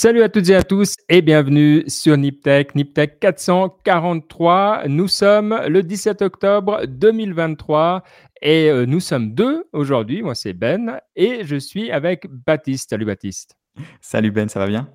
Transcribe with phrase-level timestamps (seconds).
[0.00, 4.86] Salut à toutes et à tous et bienvenue sur Niptech, Niptech 443.
[4.86, 8.04] Nous sommes le 17 octobre 2023
[8.40, 10.22] et euh, nous sommes deux aujourd'hui.
[10.22, 12.90] Moi, c'est Ben et je suis avec Baptiste.
[12.90, 13.56] Salut Baptiste.
[14.00, 14.88] Salut Ben, ça va bien?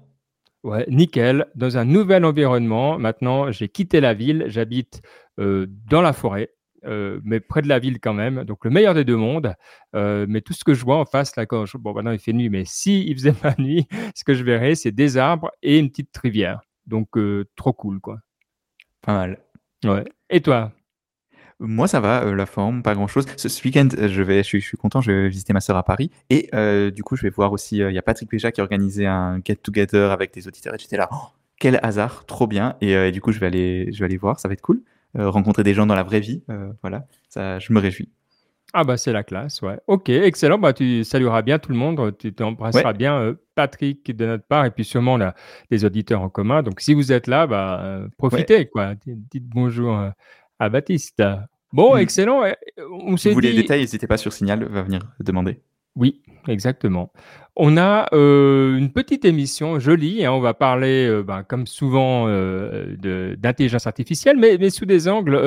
[0.64, 1.48] Ouais, nickel.
[1.54, 2.98] Dans un nouvel environnement.
[2.98, 4.46] Maintenant, j'ai quitté la ville.
[4.48, 5.02] J'habite
[5.38, 6.54] euh, dans la forêt.
[6.86, 8.44] Euh, mais près de la ville quand même.
[8.44, 9.56] Donc le meilleur des deux mondes.
[9.96, 12.34] Euh, mais tout ce que je vois en face, là, quand bon, maintenant il fait
[12.34, 15.80] nuit, mais si il faisait pas nuit, ce que je verrais, c'est des arbres et
[15.80, 16.62] une petite rivière.
[16.86, 18.20] Donc euh, trop cool, quoi.
[19.02, 19.40] Pas mal.
[19.84, 20.04] Ouais.
[20.30, 20.72] Et toi?
[21.60, 23.26] Moi, ça va, la forme, pas grand-chose.
[23.38, 26.10] Ce, week-end, je, vais, je, suis, content, je vais visiter ma sœur à Paris.
[26.30, 26.50] Et
[26.92, 29.40] du coup, je vais voir aussi, il y a Patrick Péja qui a organisé un
[29.44, 30.74] get-together avec des auditeurs.
[30.74, 31.28] Et j'étais là, oh,
[31.60, 32.76] quel hasard, trop bien.
[32.82, 34.82] Et, et, du coup, je vais, aller, je vais aller voir, ça va être cool.
[35.18, 36.42] Euh, rencontrer des gens dans la vraie vie.
[36.50, 38.10] Euh, voilà, ça, je me réjouis.
[38.74, 39.78] Ah bah c'est la classe, ouais.
[39.86, 40.58] Ok, excellent.
[40.58, 44.66] Bah tu salueras bien tout le monde, tu t'embrasseras bien euh, Patrick de notre part
[44.66, 45.36] et puis sûrement a
[45.70, 46.64] des auditeurs en commun.
[46.64, 48.96] Donc si vous êtes là, bah profitez quoi.
[49.06, 49.96] Dites bonjour
[50.58, 51.22] à Baptiste.
[51.72, 52.00] Bon, mm.
[52.00, 52.44] excellent.
[52.90, 55.60] On vous voulez des détails, n'hésitez pas sur Signal, va venir demander.
[55.96, 57.12] Oui, exactement.
[57.56, 62.28] On a euh, une petite émission jolie, hein, on va parler, euh, ben, comme souvent,
[62.28, 65.40] euh, d'intelligence artificielle, mais, mais, sous des angles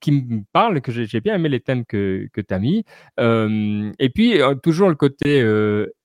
[0.00, 2.84] qui me parlent, que j'ai bien aimé les thèmes que, que tu as mis.
[3.18, 5.44] et puis, toujours le côté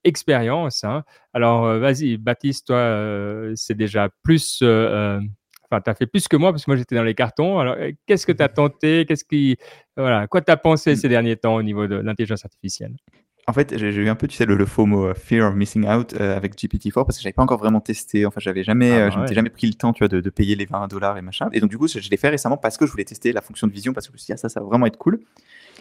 [0.04, 0.84] expérience.
[0.84, 1.04] Hein.
[1.34, 4.62] Alors, vas-y, Baptiste, toi, c'est déjà plus...
[5.70, 7.60] Enfin, tu as fait plus que moi parce que moi j'étais dans les cartons.
[7.60, 9.06] Alors, qu'est-ce que tu as tenté?
[9.06, 9.58] Qu'est-ce qui,
[9.98, 10.96] voilà, quoi t'as pensé mmh.
[10.96, 12.96] ces derniers temps au niveau de l'intelligence artificielle?
[13.48, 16.16] En fait, j'ai eu un peu, tu sais, le, faux mot fear of missing out
[16.20, 18.26] euh, avec GPT-4 parce que j'avais pas encore vraiment testé.
[18.26, 20.56] Enfin, j'avais jamais, ah, euh, je m'étais jamais pris le temps, tu vois, de, payer
[20.56, 21.50] les 20 dollars et machin.
[21.54, 23.68] Et donc, du coup, je, l'ai fait récemment parce que je voulais tester la fonction
[23.68, 25.20] de vision parce que je me suis dit, ah, ça, ça va vraiment être cool.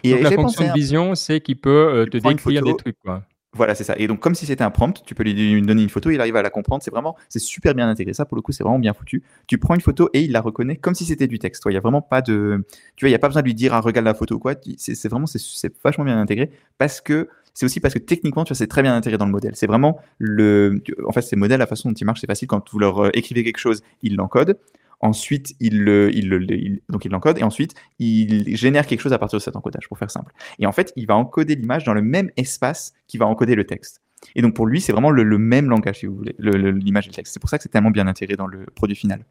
[0.03, 3.23] Et, donc, la fonction de vision, c'est qu'il peut euh, te décrire des trucs, quoi.
[3.55, 3.95] Voilà, c'est ça.
[3.97, 6.35] Et donc, comme si c'était un prompt, tu peux lui donner une photo, il arrive
[6.35, 6.83] à la comprendre.
[6.83, 8.13] C'est vraiment, c'est super bien intégré.
[8.13, 9.23] Ça, pour le coup, c'est vraiment bien foutu.
[9.47, 11.63] Tu prends une photo et il la reconnaît comme si c'était du texte.
[11.67, 12.65] Il y a vraiment pas de,
[12.97, 14.39] tu vois, il y a pas besoin de lui dire, ah, regarde la photo ou
[14.39, 14.55] quoi.
[14.77, 18.57] C'est vraiment, c'est vachement bien intégré parce que c'est aussi parce que techniquement, tu vois,
[18.57, 19.55] c'est très bien intégré dans le modèle.
[19.55, 22.49] C'est vraiment le, en fait, ces modèles, la façon dont ils marchent, c'est facile.
[22.49, 24.57] Quand vous leur euh, écrivez quelque chose, ils l'encodent.
[25.05, 29.37] Ensuite, il le, il donc il l'encode et ensuite il génère quelque chose à partir
[29.37, 30.33] de cet encodage, pour faire simple.
[30.57, 33.65] Et en fait, il va encoder l'image dans le même espace qui va encoder le
[33.65, 34.01] texte.
[34.33, 37.13] Et donc pour lui, c'est vraiment le, même langage, si vous voulez, l'image et le
[37.13, 37.35] texte.
[37.35, 39.23] C'est pour ça que c'est tellement bien intégré dans le produit final.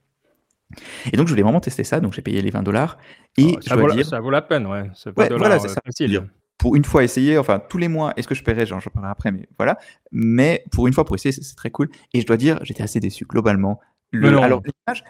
[1.13, 2.97] Et donc je voulais vraiment tester ça, donc j'ai payé les 20 dollars.
[3.37, 4.07] Et oh, ça, vaut, dire...
[4.07, 4.93] ça, vaut, la peine, ouais.
[5.17, 5.81] voilà, c'est ça.
[5.85, 6.23] Facile.
[6.57, 9.33] Pour une fois essayer, enfin tous les mois, est-ce que je paierai J'en parlerai après,
[9.33, 9.77] mais voilà.
[10.13, 11.89] Mais pour une fois, pour essayer, c'est très cool.
[12.13, 13.81] Et je dois dire, j'étais assez déçu globalement
[14.23, 14.63] alors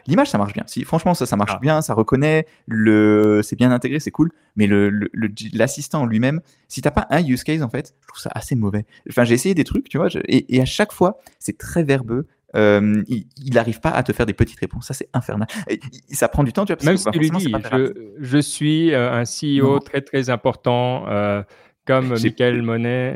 [0.06, 0.64] l'image, ça marche bien.
[0.66, 1.60] Si, franchement, ça, ça marche ah.
[1.60, 4.30] bien, ça reconnaît, le, c'est bien intégré, c'est cool.
[4.56, 5.10] Mais le,
[5.52, 8.84] l'assistant lui-même, si t'as pas un use case en fait, je trouve ça assez mauvais.
[9.08, 12.26] Enfin, j'ai essayé des trucs, tu vois, et, à chaque fois, c'est très verbeux.
[12.56, 14.86] Euh, il n'arrive pas à te faire des petites réponses.
[14.86, 15.48] Ça, c'est infernal.
[16.10, 16.84] ça prend du temps, tu vois.
[16.84, 17.52] Même si tu lui dis,
[18.20, 21.06] je, suis euh, un CEO très très important.
[21.08, 21.42] Euh,
[21.86, 23.14] comme Michael Monet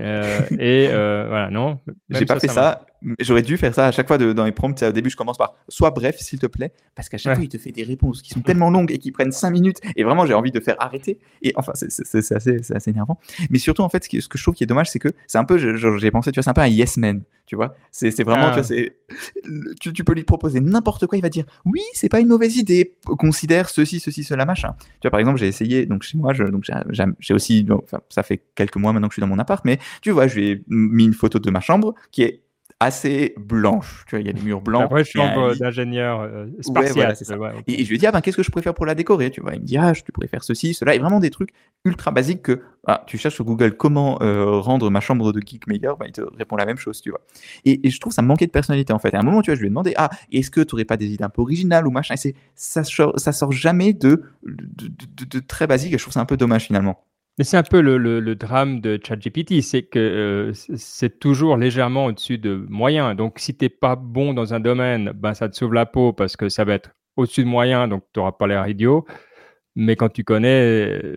[0.58, 2.84] et voilà non j'ai pas fait ça
[3.20, 4.82] J'aurais dû faire ça à chaque fois dans les prompts.
[4.82, 7.48] Au début, je commence par sois bref, s'il te plaît, parce qu'à chaque fois, il
[7.48, 9.80] te fait des réponses qui sont tellement longues et qui prennent 5 minutes.
[9.96, 11.18] Et vraiment, j'ai envie de faire arrêter.
[11.42, 13.18] Et enfin, c'est assez, assez, énervant.
[13.50, 15.38] Mais surtout, en fait, ce, ce, que je trouve qui est dommage, c'est que c'est
[15.38, 17.22] un peu, j'ai pensé, tu vois, c'est un peu un yes man.
[17.46, 18.90] Tu vois, c'est vraiment, tu, vois,
[19.80, 21.16] tu, tu, peux lui proposer n'importe quoi.
[21.16, 22.94] Il va dire oui, c'est pas une mauvaise idée.
[23.06, 24.74] Considère ceci, ceci, cela, machin.
[25.00, 27.66] Tu vois, par exemple, j'ai essayé, donc chez moi, j'ai aussi,
[28.10, 30.34] ça fait quelques mois maintenant que je suis dans mon appart, mais tu vois, je
[30.34, 32.42] lui ai mis une photo de ma chambre qui est
[32.80, 34.04] assez blanche.
[34.06, 34.84] Tu vois, il y a des murs blancs.
[34.84, 35.20] Après, je suis
[35.58, 37.14] d'ingénieur euh, spatial.
[37.66, 39.30] et, je lui ai dit, ah ben, qu'est-ce que je préfère pour la décorer?
[39.30, 40.94] Tu vois, il me dit, ah, je préfère ceci, cela.
[40.94, 41.50] Et vraiment des trucs
[41.84, 45.66] ultra basiques que ah, tu cherches sur Google comment euh, rendre ma chambre de geek
[45.66, 47.20] meilleure, bah, il te répond la même chose, tu vois.
[47.64, 49.12] Et, je trouve ça manquait de personnalité, en fait.
[49.14, 50.96] à un moment, tu vois, je lui ai demandé, ah, est-ce que tu n'aurais pas
[50.96, 52.14] des idées un peu originales ou machin?
[52.24, 56.20] Et ça, ça sort jamais de de, de, de très basique et je trouve ça
[56.20, 57.04] un peu dommage finalement.
[57.38, 62.36] Mais c'est un peu le, drame de ChatGPT, c'est que euh, c'est toujours légèrement au-dessus
[62.36, 63.14] de moyen.
[63.14, 66.12] Donc, si tu n'es pas bon dans un domaine, ben, ça te sauve la peau
[66.12, 69.06] parce que ça va être au-dessus de moyen, donc tu n'auras pas l'air idiot.
[69.76, 71.16] Mais quand tu connais, euh,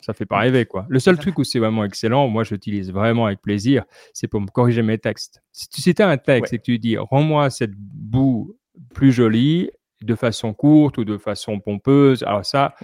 [0.00, 0.66] ça fait pas rêver.
[0.66, 0.86] Quoi.
[0.88, 3.82] Le seul truc où c'est vraiment excellent, moi j'utilise vraiment avec plaisir,
[4.14, 5.42] c'est pour me corriger mes textes.
[5.50, 8.56] Si tu cites un texte et que tu dis rends-moi cette boue
[8.94, 9.70] plus jolie,
[10.02, 12.74] de façon courte ou de façon pompeuse, alors ça,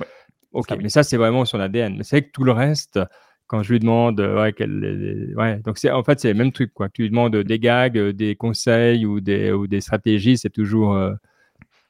[0.53, 1.97] Ok, mais ça, c'est vraiment son ADN.
[1.97, 2.99] Mais c'est que tout le reste,
[3.47, 6.53] quand je lui demande, euh, ouais, quel, ouais donc c'est en fait, c'est le même
[6.53, 6.89] truc, quoi.
[6.89, 10.95] Tu lui demandes des gags, euh, des conseils ou des, ou des stratégies, c'est toujours
[10.95, 11.13] euh,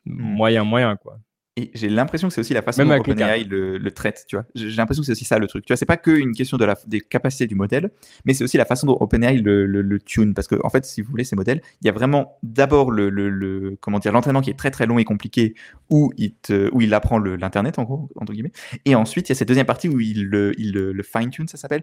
[0.06, 0.22] mmh.
[0.22, 1.19] moyen, moyen, quoi.
[1.58, 4.37] Et j'ai l'impression que c'est aussi la façon Même dont OpenAI le, le traite, tu
[4.37, 4.44] vois.
[4.55, 5.66] J'ai l'impression que c'est aussi ça le truc.
[5.66, 7.90] Tu vois, c'est pas que une question de la, des capacités du modèle,
[8.25, 10.34] mais c'est aussi la façon dont OpenAI le, le, le tune.
[10.34, 13.10] Parce que, en fait, si vous voulez, ces modèles, il y a vraiment d'abord le,
[13.10, 15.55] le, comment dire, l'entraînement qui est très très long et compliqué,
[15.90, 18.52] où il, te, où il apprend l'internet, en gros, entre guillemets.
[18.84, 21.49] Et ensuite, il y a cette deuxième partie où il le, il le, le fine-tune,
[21.49, 21.82] ça s'appelle,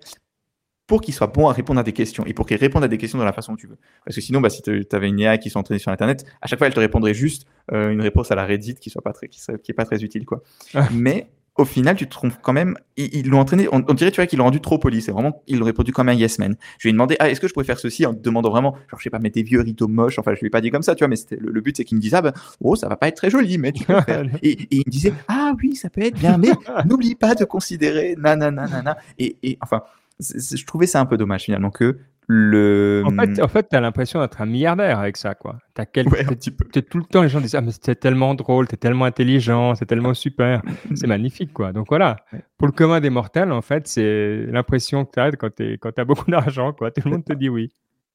[0.88, 2.98] pour qu'il soit bon à répondre à des questions et pour qu'il réponde à des
[2.98, 3.78] questions de la façon que tu veux.
[4.06, 6.60] Parce que sinon, bah, si tu avais une IA qui s'entraînait sur Internet, à chaque
[6.60, 9.28] fois, elle te répondrait juste euh, une réponse à la Reddit qui soit pas très,
[9.28, 10.44] qui, serait- qui est pas très utile, quoi.
[10.76, 10.88] Ah.
[10.94, 11.28] Mais
[11.58, 12.76] au final, tu te trompes quand même.
[12.98, 13.68] Ils l'ont entraîné.
[13.72, 15.02] On, on dirait, tu vois, qu'ils l'ont rendu trop poli.
[15.02, 16.56] C'est vraiment, ils l'ont répondu comme un yes man.
[16.80, 18.74] Je lui ai demandé, ah, est-ce que je pouvais faire ceci en te demandant vraiment,
[18.92, 20.20] genre, je sais pas, mettre des vieux rideaux moches.
[20.20, 21.78] Enfin, je lui ai pas dit comme ça, tu vois, mais c'était le, le but,
[21.78, 23.86] c'est qu'il me dise, ah, ben, oh, ça va pas être très joli, mais tu
[23.86, 24.26] peux le faire.
[24.44, 26.50] Et, et il me disait, ah oui, ça peut être bien, mais
[26.86, 28.98] n'oublie pas de considérer, nanana, nanana.
[29.18, 29.82] Et, et enfin,
[30.20, 33.04] je trouvais ça un peu dommage finalement que le.
[33.06, 35.60] En fait, en fait tu as l'impression d'être un milliardaire avec ça, quoi.
[35.74, 36.08] T'as quel...
[36.08, 39.76] Ouais, tout le temps, les gens disent Ah, mais c'est tellement drôle, t'es tellement intelligent,
[39.76, 40.62] c'est tellement super.
[40.96, 41.72] C'est magnifique, quoi.
[41.72, 42.18] Donc voilà,
[42.58, 46.06] pour le commun des mortels, en fait, c'est l'impression que tu as quand quand as
[46.06, 46.92] beaucoup d'argent, quoi.
[46.92, 47.72] Tout le monde te dit oui.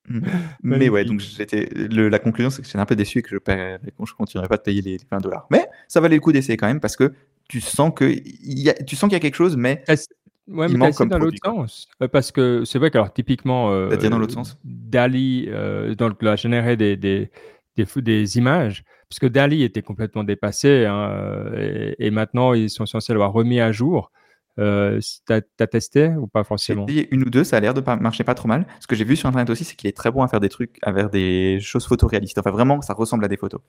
[0.08, 0.20] Mm.
[0.62, 1.68] Mais ouais, donc j'étais.
[1.74, 4.56] La conclusion, c'est que j'étais un peu déçu et que je ne je continuerai pas
[4.56, 5.46] de payer les 20 dollars.
[5.50, 7.12] Mais ça valait le coup d'essayer quand même parce que
[7.48, 10.06] tu sens que il y a, tu sens qu'il y a quelque chose, mais T'as-
[10.50, 11.88] Ouais, Il mais manque comme dans l'autre sens.
[12.02, 14.58] Euh, Parce que c'est vrai qu'alors, typiquement, euh, dans l'autre sens?
[14.64, 17.30] Dali, euh, donc, a généré des, des,
[17.76, 22.70] des, fou- des images, parce que Dali était complètement dépassé, hein, et, et maintenant, ils
[22.70, 24.10] sont censés l'avoir remis à jour.
[24.58, 26.84] Euh, T'as as testé ou pas forcément?
[26.88, 28.66] une ou deux, ça a l'air de pas marcher pas trop mal.
[28.80, 30.48] Ce que j'ai vu sur internet aussi, c'est qu'il est très bon à faire des
[30.50, 32.36] trucs, à faire des choses photoréalistes.
[32.38, 33.60] Enfin, vraiment, ça ressemble à des photos.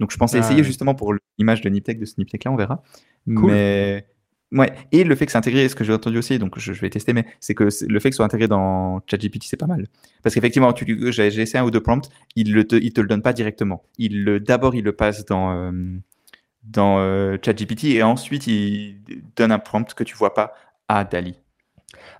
[0.00, 0.64] Donc, je pensais Ah, essayer ouais.
[0.64, 2.82] justement pour l'image de Niptech, de ce Niptech là, on verra.
[3.26, 3.50] Cool.
[3.50, 4.06] Mais.
[4.50, 6.80] Ouais, et le fait que c'est intégré, ce que j'ai entendu aussi, donc je, je
[6.80, 9.66] vais tester, mais c'est que le fait que ce soit intégré dans ChatGPT, c'est pas
[9.66, 9.86] mal.
[10.22, 10.72] Parce qu'effectivement,
[11.10, 13.84] j'ai essayé un ou deux prompts, il le te, il te le donne pas directement.
[14.40, 15.72] D'abord, il le passe dans, euh,
[16.64, 19.00] dans euh, ChatGPT et ensuite, il
[19.36, 20.54] donne un prompt que tu vois pas
[20.88, 21.36] à Dali.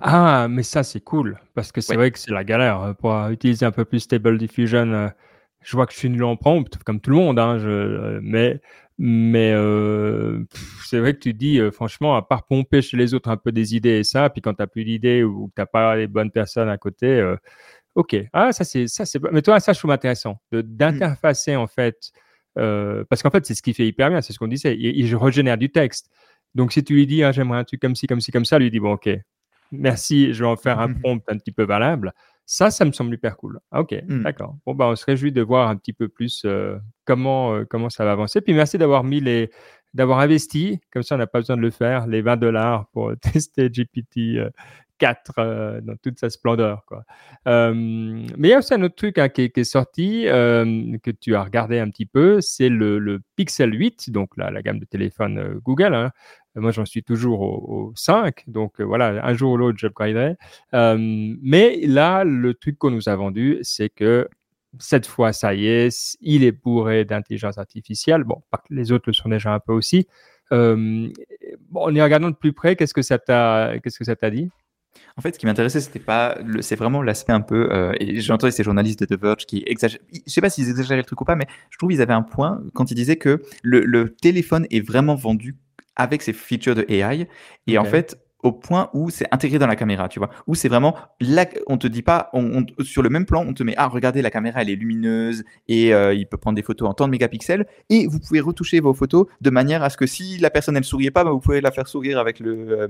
[0.00, 1.96] Ah, mais ça, c'est cool, parce que c'est Ouais.
[1.96, 5.10] vrai que c'est la galère euh, pour utiliser un peu plus Stable Diffusion.
[5.62, 8.60] Je vois que je suis nul en prompt, comme tout le monde, hein, je, mais,
[8.99, 10.44] mais euh,
[10.84, 13.52] c'est vrai que tu dis, euh, franchement, à part pomper chez les autres un peu
[13.52, 15.96] des idées et ça, puis quand tu n'as plus d'idées ou que tu n'as pas
[15.96, 17.37] les bonnes personnes à côté, euh,
[17.94, 18.16] ok.
[18.32, 19.20] Ah, ça, c'est ça, c'est.
[19.32, 22.12] Mais toi, ça, je trouve intéressant, de- d'interfacer, en fait,
[22.54, 25.16] parce qu'en fait, c'est ce qui fait hyper bien, c'est ce qu'on disait, il, il
[25.16, 26.11] régénère du texte.
[26.54, 28.58] Donc, si tu lui dis, ah, j'aimerais un truc comme ci, comme ci, comme ça,
[28.58, 29.08] lui dit, bon, ok,
[29.72, 32.12] merci, je vais en faire un prompt un petit peu valable.
[32.50, 33.61] Ça, ça me semble hyper cool.
[33.71, 34.23] Ah, ok, Mm.
[34.23, 34.56] d'accord.
[34.65, 37.91] Bon, bah, on se réjouit de voir un petit peu plus euh, comment, euh, comment
[37.91, 38.41] ça va avancer.
[38.41, 39.50] Puis merci d'avoir mis les,
[39.93, 43.12] d'avoir investi, comme ça on n'a pas besoin de le faire, les 20 dollars pour
[43.21, 44.49] tester GPT euh,
[44.99, 46.85] 4 euh, dans toute sa splendeur.
[46.87, 47.05] Quoi.
[47.47, 51.43] Mais il y a aussi un autre truc hein, qui, est, sorti, que tu as
[51.43, 55.95] regardé un petit peu, c'est le, Pixel 8, donc la, gamme de téléphone euh, Google.
[55.95, 56.11] hein.
[56.56, 60.35] Moi, j'en suis toujours au, au 5, donc euh, voilà, un jour ou l'autre, j'upgraderai.
[60.73, 64.29] Mais là, le truc qu'on nous a vendu, c'est que
[64.79, 68.25] cette fois, ça y est, il est bourré d'intelligence artificielle.
[68.25, 70.06] Bon, les autres le sont déjà un peu aussi.
[70.50, 71.11] Bon,
[71.75, 74.50] en y regardant de plus près, qu'est-ce que ça t'a dit?
[75.17, 77.69] En fait, ce qui m'intéressait, c'était pas, le- c'est vraiment l'aspect un peu.
[77.73, 80.00] euh, et j'ai entendu ces journalistes de The Verge qui exagèrent.
[80.27, 82.23] Je sais pas s'ils exagéraient le truc ou pas, mais je trouve qu'ils avaient un
[82.23, 85.57] point quand ils disaient que le, le téléphone est vraiment vendu
[85.97, 87.28] avec ses features de AI.
[87.67, 90.68] Et en fait, au point où c'est intégré dans la caméra, tu vois, où c'est
[90.68, 90.97] vraiment
[91.66, 92.30] on te dit pas,
[92.80, 95.92] sur le même plan, on te met, ah, regardez, la caméra, elle est lumineuse et
[95.92, 98.95] euh, il peut prendre des photos en tant de mégapixels et vous pouvez retoucher vos
[98.95, 101.61] photos de manière à ce que si la personne elle souriait pas, bah, vous pouvez
[101.61, 102.88] la faire sourire avec le euh,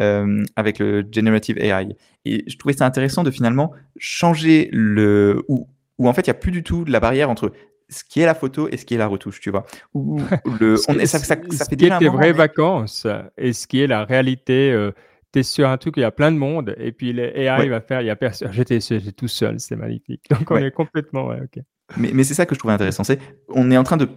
[0.00, 1.96] euh, avec le generative AI.
[2.24, 5.68] Et je trouvais ça intéressant de finalement changer le où,
[5.98, 7.52] où en fait il y a plus du tout la barrière entre
[7.90, 9.66] ce qui est la photo et ce qui est la retouche, tu vois.
[9.94, 10.18] Où
[10.60, 13.06] le, on ça, ça, ça ce fait qui est tes vraies mais- vacances
[13.36, 14.72] et ce qui est la réalité.
[14.72, 14.92] euh,
[15.32, 17.58] tu es sur un truc il y a plein de monde et puis les AI
[17.58, 17.68] Ouais.
[17.68, 18.52] va faire, il y a personne.
[18.52, 20.22] J'étais j'étais tout seul, c'est magnifique.
[20.30, 20.64] Donc on Ouais.
[20.66, 21.62] est complètement, ouais, ok.
[21.96, 23.04] Mais, mais c'est ça que je trouvais intéressant.
[23.04, 23.18] C'est
[23.48, 24.08] on est en train de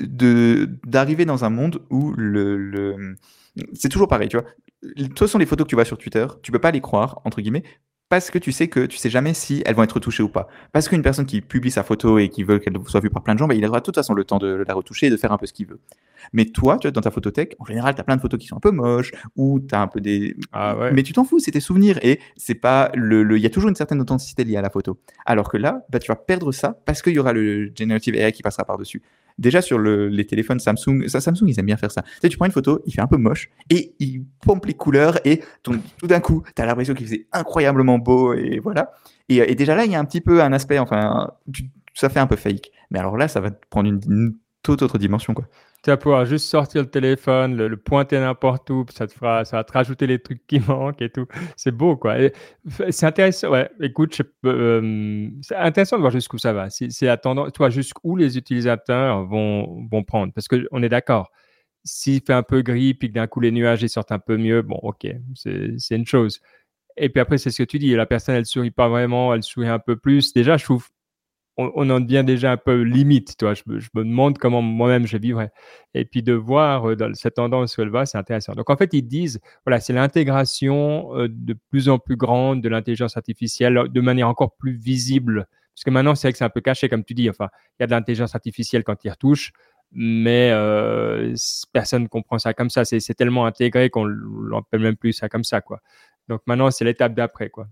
[0.00, 3.16] de- d'arriver dans un monde où le, le
[3.74, 4.46] c'est toujours pareil, tu vois.
[4.96, 7.40] Toute façon, les photos que tu vois sur Twitter, tu peux pas les croire entre
[7.40, 7.62] guillemets
[8.12, 10.46] parce que tu sais que tu sais jamais si elles vont être retouchées ou pas.
[10.72, 13.32] Parce qu'une personne qui publie sa photo et qui veut qu'elle soit vue par plein
[13.32, 15.16] de gens, bah, il aura de toute façon le temps de la retoucher et de
[15.16, 15.80] faire un peu ce qu'il veut.
[16.34, 18.46] Mais toi, tu vois, dans ta photothèque, en général, tu as plein de photos qui
[18.48, 20.36] sont un peu moches ou tu as un peu des.
[20.52, 20.92] Ah ouais.
[20.92, 23.22] Mais tu t'en fous, c'est tes souvenirs et c'est pas le.
[23.22, 24.98] le- Il y a toujours une certaine authenticité liée à la photo.
[25.24, 28.30] Alors que là, bah, tu vas perdre ça parce qu'il y aura le generative AI
[28.32, 29.00] qui passera par-dessus.
[29.38, 32.02] Déjà sur le- les téléphones Samsung, ça, Samsung, ils aiment bien faire ça.
[32.02, 34.74] Tu sais, tu prends une photo, il fait un peu moche et il pompe les
[34.74, 38.92] couleurs et tout d'un coup, tu as l'impression qu'il faisait incroyablement beau et voilà.
[39.28, 41.30] Et, et déjà là, il y a un petit peu un aspect, enfin,
[41.94, 42.70] ça fait un peu fake.
[42.90, 45.46] Mais alors là, ça va prendre une, une toute autre dimension, quoi.
[45.82, 49.56] Tu vas pouvoir juste sortir le téléphone, le, pointer n'importe où, ça te fera, ça
[49.56, 51.26] va te rajouter les trucs qui manquent et tout.
[51.56, 52.16] C'est beau, quoi.
[52.90, 53.50] C'est intéressant.
[53.50, 56.68] Ouais, écoute, euh, c'est intéressant de voir jusqu'où ça va.
[56.70, 60.32] C'est attendant, toi, jusqu'où les utilisateurs vont, vont prendre?
[60.32, 61.30] Parce qu'on est d'accord.
[61.84, 64.36] S'il fait un peu gris, puis que d'un coup les nuages ils sortent un peu
[64.36, 66.40] mieux, bon, ok, c'est une chose.
[66.96, 67.94] Et puis après, c'est ce que tu dis.
[67.94, 70.32] La personne, elle sourit pas vraiment, elle sourit un peu plus.
[70.32, 70.88] Déjà, je trouve
[71.56, 73.36] on, en devient déjà un peu limite.
[73.36, 73.54] Toi.
[73.54, 75.50] Je, je me demande comment moi-même je vivrais.
[75.94, 78.54] Et puis de voir euh, dans cette tendance où elle va, c'est intéressant.
[78.54, 82.68] Donc en fait, ils disent, voilà, c'est l'intégration euh, de plus en plus grande de
[82.68, 85.46] l'intelligence artificielle de manière encore plus visible.
[85.74, 87.28] Parce que maintenant, c'est vrai que c'est un peu caché, comme tu dis.
[87.30, 89.52] Enfin, il y a de l'intelligence artificielle quand ils retouchent,
[89.90, 91.34] mais euh,
[91.72, 92.84] personne ne comprend ça comme ça.
[92.84, 95.80] C'est tellement intégré qu'on l'appelle même plus ça comme ça, quoi.
[96.28, 97.68] Donc maintenant, c'est l'étape d'après, quoi.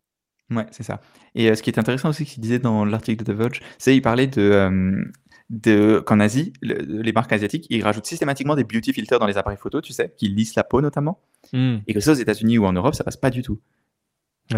[0.50, 1.00] Ouais, c'est ça.
[1.35, 3.95] Et euh, ce qui est intéressant aussi qu'il disait dans l'article de The Verge, c'est
[3.95, 5.04] il parlait de, euh,
[5.49, 9.59] de qu'en Asie, les marques asiatiques, ils rajoutent systématiquement des beauty filters dans les appareils
[9.59, 11.21] photo, tu sais, qui lissent la peau notamment.
[11.52, 11.78] Hmm.
[11.87, 13.61] Et que ça, aux États-Unis ou en Europe, ça passe pas du tout.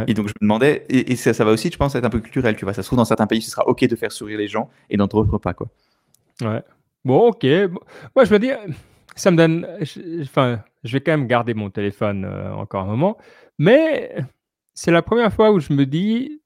[0.06, 2.20] Et donc je me demandais, et, ça, ça, va aussi, je pense, être un peu
[2.20, 2.72] culturel, tu vois.
[2.72, 4.96] Ça se trouve, dans certains pays, ce sera OK de faire sourire les gens, et
[4.96, 5.68] dans d'autres pas, quoi.
[6.40, 6.62] Ouais.
[7.04, 7.44] Bon, OK.
[7.44, 8.58] Moi, je veux dire,
[9.16, 9.66] ça me donne.
[10.22, 13.18] Enfin, je vais quand même garder mon téléphone euh, encore un moment,
[13.58, 14.16] mais
[14.74, 16.40] c'est la première fois où je me dis,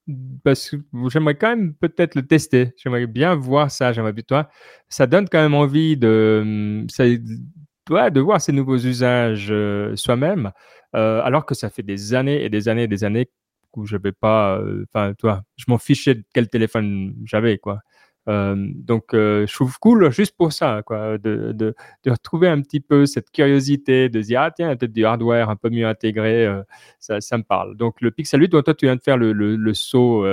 [0.45, 0.77] parce que
[1.09, 2.73] j'aimerais quand même peut-être le tester.
[2.77, 3.93] J'aimerais bien voir ça.
[3.93, 4.49] J'aimerais toi,
[4.89, 10.53] ça donne quand même envie de, ça, de voir ces nouveaux usages euh, soi-même,
[10.95, 13.31] euh, alors que ça fait des années et des années et des années
[13.75, 17.81] où je vais pas, euh, enfin, toi, je m'en fichais de quel téléphone j'avais, quoi.
[18.29, 22.61] Euh, donc, euh, je trouve cool juste pour ça, quoi, de, de, de, retrouver un
[22.61, 25.87] petit peu cette curiosité, de se dire, ah tiens, peut-être du hardware un peu mieux
[25.87, 26.63] intégré, euh,
[26.99, 27.77] ça, me parle.
[27.77, 30.27] Donc, le Pixel 8, toi, tu viens de faire le, le, le saut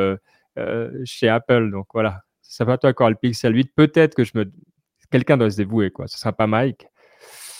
[1.03, 3.73] chez Apple, donc voilà, ça va toi encore le Pixel 8.
[3.75, 4.51] Peut-être que je me...
[5.11, 6.07] quelqu'un doit se dévouer, quoi.
[6.07, 6.87] Ce sera pas Mike.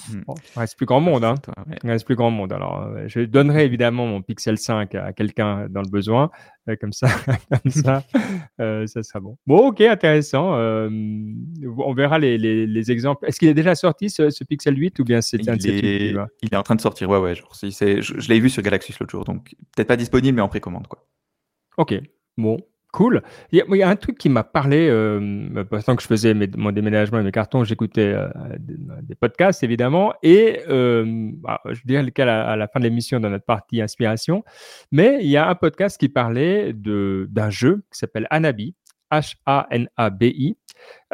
[0.09, 0.21] Hmm.
[0.27, 1.23] Bon, il reste plus grand monde.
[1.23, 1.35] Hein.
[1.83, 2.51] Il reste plus grand monde.
[2.51, 6.29] Alors, euh, je donnerai évidemment mon Pixel 5 à quelqu'un dans le besoin.
[6.69, 7.07] Euh, comme ça,
[7.49, 8.03] comme ça,
[8.59, 9.37] euh, ça sera bon.
[9.45, 10.53] Bon, ok, intéressant.
[10.55, 13.25] on verra les, les, exemples.
[13.25, 16.15] Est-ce qu'il est déjà sorti ce, Pixel 8 ou bien c'est un il, est...
[16.41, 17.09] il est en train de sortir.
[17.09, 17.35] Ouais, ouais.
[17.35, 19.23] Genre, je, je l'ai vu sur Galaxy l'autre jour.
[19.25, 20.87] Donc, peut-être pas disponible, mais en précommande.
[20.87, 21.05] quoi.
[21.77, 21.95] Ok.
[22.37, 22.57] Bon,
[22.93, 23.23] Cool.
[23.51, 27.19] Il y, a, un truc qui m'a parlé, euh, pendant que je faisais mon déménagement
[27.19, 28.27] et mes cartons, j'écoutais euh,
[28.59, 33.19] des, podcasts évidemment, et euh, bah, je dirais lequel à, à la fin de l'émission
[33.19, 34.43] dans notre partie inspiration,
[34.91, 38.75] mais il y a un podcast qui parlait d'un jeu qui s'appelle Anabi,
[39.11, 40.55] H-A-N-A-B-I,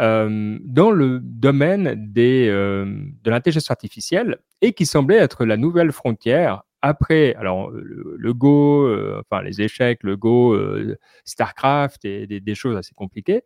[0.02, 6.64] euh, dans le domaine des, de l'intelligence artificielle et qui semblait être la nouvelle frontière
[6.82, 12.78] après, alors le, Go, euh, enfin les échecs, le Go, euh, Starcraft et des, choses
[12.78, 13.42] assez compliquées,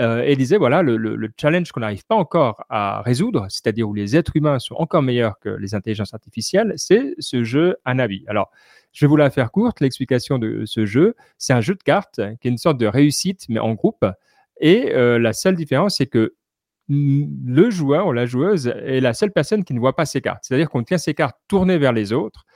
[0.00, 4.36] euh, disait voilà le, challenge qu'on n'arrive pas encore à résoudre, c'est-à-dire où les êtres
[4.36, 8.24] humains sont encore meilleurs que les intelligences artificielles, c'est ce jeu Anabi.
[8.28, 8.50] Alors,
[8.92, 9.80] je vais vous la faire courte.
[9.80, 13.46] L'explication de ce jeu, c'est un jeu de cartes qui est une sorte de réussite,
[13.48, 14.06] mais en groupe.
[14.60, 16.34] Et la seule différence, c'est que
[16.88, 20.44] le joueur ou la joueuse est la seule personne qui ne voit pas ses cartes.
[20.44, 22.46] C'est-à-dire qu'on tient ses cartes tournées vers les autres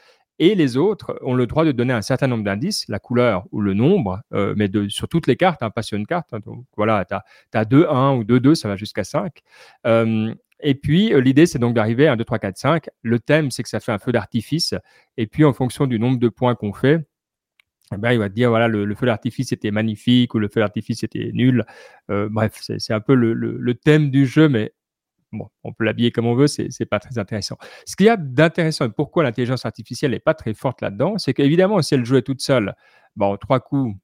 [0.40, 3.60] et les autres ont le droit de donner un certain nombre d'indices, la couleur ou
[3.60, 6.32] le nombre, euh, mais sur toutes les cartes, hein, pas sur une carte.
[6.32, 6.40] Hein.
[6.40, 7.14] donc voilà, tu
[7.58, 9.38] as, 2, 1 ou 2, 2, ça va jusqu'à 5.
[9.86, 12.88] Euh, et puis, euh, l'idée, c'est donc d'arriver à 1, 2, 3, 4, 5.
[13.02, 14.74] Le thème, c'est que ça fait un feu d'artifice.
[15.18, 17.06] Et puis, en fonction du nombre de points qu'on fait,
[17.94, 20.60] eh ben, il va te dire, voilà, le, feu d'artifice était magnifique ou le feu
[20.60, 21.66] d'artifice était nul.
[22.08, 24.72] bref, c'est un peu le, le, thème du jeu, mais
[25.32, 27.56] bon, on peut l'habiller comme on veut, c'est n'est pas très intéressant.
[27.86, 31.34] Ce qu'il y a d'intéressant et pourquoi l'intelligence artificielle n'est pas très forte là-dedans, c'est
[31.34, 32.74] qu'évidemment, si elle jouait toute seule,
[33.16, 33.94] bon, trois coups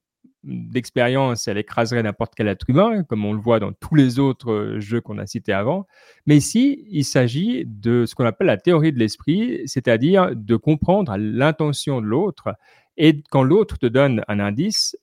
[0.47, 4.53] d'expérience, elle écraserait n'importe quel être humain, comme on le voit dans tous les autres
[4.53, 5.87] euh, jeux qu'on a cités avant.
[6.27, 11.17] Mais ici, il s'agit de ce qu'on appelle la théorie de l'esprit, c'est-à-dire de comprendre
[11.17, 12.55] l'intention de l'autre.
[12.97, 14.97] Et quand l'autre te donne un indice,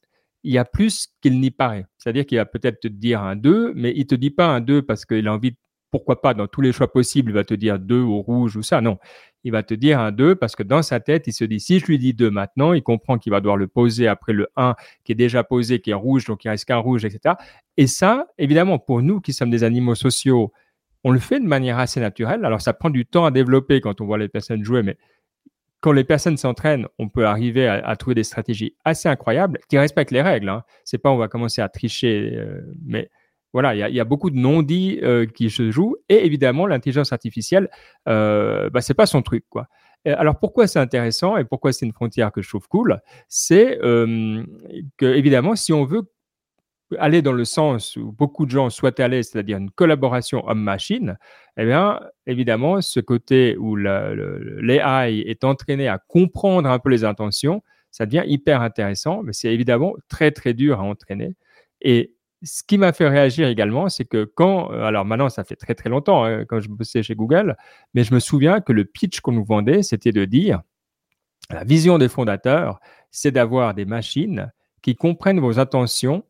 [0.43, 1.85] il y a plus qu'il n'y paraît.
[1.97, 4.61] C'est-à-dire qu'il va peut-être te dire un 2, mais il ne te dit pas un
[4.61, 5.57] 2 parce qu'il a envie de
[5.93, 8.63] pourquoi pas, dans tous les choix possibles, il va te dire 2 au rouge ou
[8.63, 8.81] ça.
[8.81, 8.97] Non,
[9.43, 11.77] il va te dire un 2 parce que dans sa tête, il se dit, si
[11.77, 14.73] je lui dis 2 maintenant, il comprend qu'il va devoir le poser après le 1
[15.03, 17.35] qui est déjà posé, qui est rouge, donc il reste qu'un rouge, etc.
[17.77, 20.51] Et ça, évidemment, pour nous qui sommes des animaux sociaux,
[21.03, 22.43] on le fait de manière assez naturelle.
[22.43, 24.97] Alors, ça prend du temps à développer quand on voit les personnes jouer, mais
[25.79, 30.11] quand les personnes s'entraînent, on peut arriver à, trouver des stratégies assez incroyables qui respectent
[30.11, 30.49] les règles.
[30.49, 30.63] Hein.
[30.85, 33.11] C'est pas on va commencer à tricher, euh, mais
[33.53, 35.95] voilà, il y, a beaucoup de non-dits euh, qui se jouent.
[36.09, 37.69] Et évidemment, l'intelligence artificielle,
[38.09, 39.67] euh, bah, c'est pas son truc, quoi.
[40.05, 42.99] Alors pourquoi c'est intéressant et pourquoi c'est une frontière que je trouve cool?
[43.29, 44.43] C'est euh,
[44.97, 46.11] que évidemment, si on veut
[46.99, 51.17] aller dans le sens où beaucoup de gens souhaitent aller, c'est-à-dire une collaboration homme-machine,
[51.55, 57.63] eh bien, évidemment, ce côté où l'AI est entraîné à comprendre un peu les intentions,
[57.89, 61.35] ça devient hyper intéressant, mais c'est évidemment très, très dur à entraîner.
[61.81, 65.55] Et ce qui m'a fait réagir également, c'est que quand, euh, alors maintenant, ça fait
[65.55, 67.55] très, très longtemps, hein, quand je bossais chez Google,
[67.93, 70.61] mais je me souviens que le pitch qu'on nous vendait, c'était de dire,
[71.49, 72.79] la vision des fondateurs,
[73.11, 76.23] c'est d'avoir des machines qui comprennent vos intentions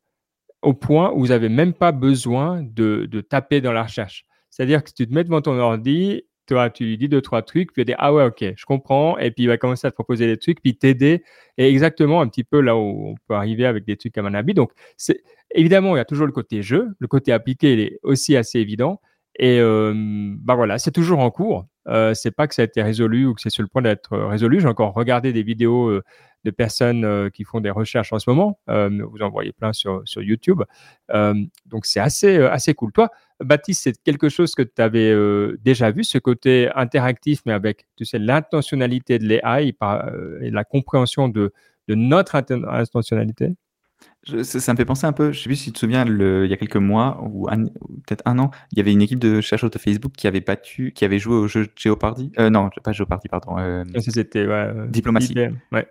[0.61, 4.25] au point où vous n'avez même pas besoin de, taper dans la recherche.
[4.49, 7.73] C'est-à-dire que tu te mets devant ton ordi, toi, tu lui dis deux, trois trucs,
[7.73, 9.17] puis il dit Ah ouais, ok, je comprends.
[9.17, 11.23] Et puis il va commencer à te proposer des trucs, puis t'aider.
[11.57, 14.33] Et exactement un petit peu là où on peut arriver avec des trucs à mon
[14.33, 14.53] avis.
[14.53, 15.21] Donc, c'est,
[15.55, 16.89] évidemment, il y a toujours le côté jeu.
[16.99, 18.99] Le côté appliqué, il est aussi assez évident.
[19.39, 19.93] Et euh,
[20.39, 21.65] bah voilà, c'est toujours en cours.
[21.87, 24.17] Euh, c'est pas que ça a été résolu ou que c'est sur le point d'être
[24.17, 24.61] résolu.
[24.61, 26.03] J'ai encore regardé des vidéos euh,
[26.43, 28.59] de personnes euh, qui font des recherches en ce moment.
[28.67, 30.61] vous en voyez plein sur, sur YouTube.
[31.09, 32.91] donc c'est assez, assez cool.
[32.91, 33.09] Toi,
[33.39, 35.13] Baptiste, c'est quelque chose que tu avais
[35.59, 39.73] déjà vu, ce côté interactif, mais avec tu sais, l'intentionnalité de l'AI
[40.41, 41.53] et la compréhension de,
[41.87, 43.55] de notre intentionnalité?
[44.43, 46.53] Ça, me fait penser un peu, je sais plus si tu te souviens, il y
[46.53, 47.47] a quelques mois ou,
[48.07, 50.93] peut-être un an, il y avait une équipe de chercheurs de Facebook qui avait battu,
[50.93, 52.31] qui avait joué au jeu Jeopardy.
[52.39, 53.57] Euh, non, pas Jeopardy, pardon.
[53.57, 55.35] Euh, C'était ouais, diplomatie.
[55.71, 55.87] Ouais.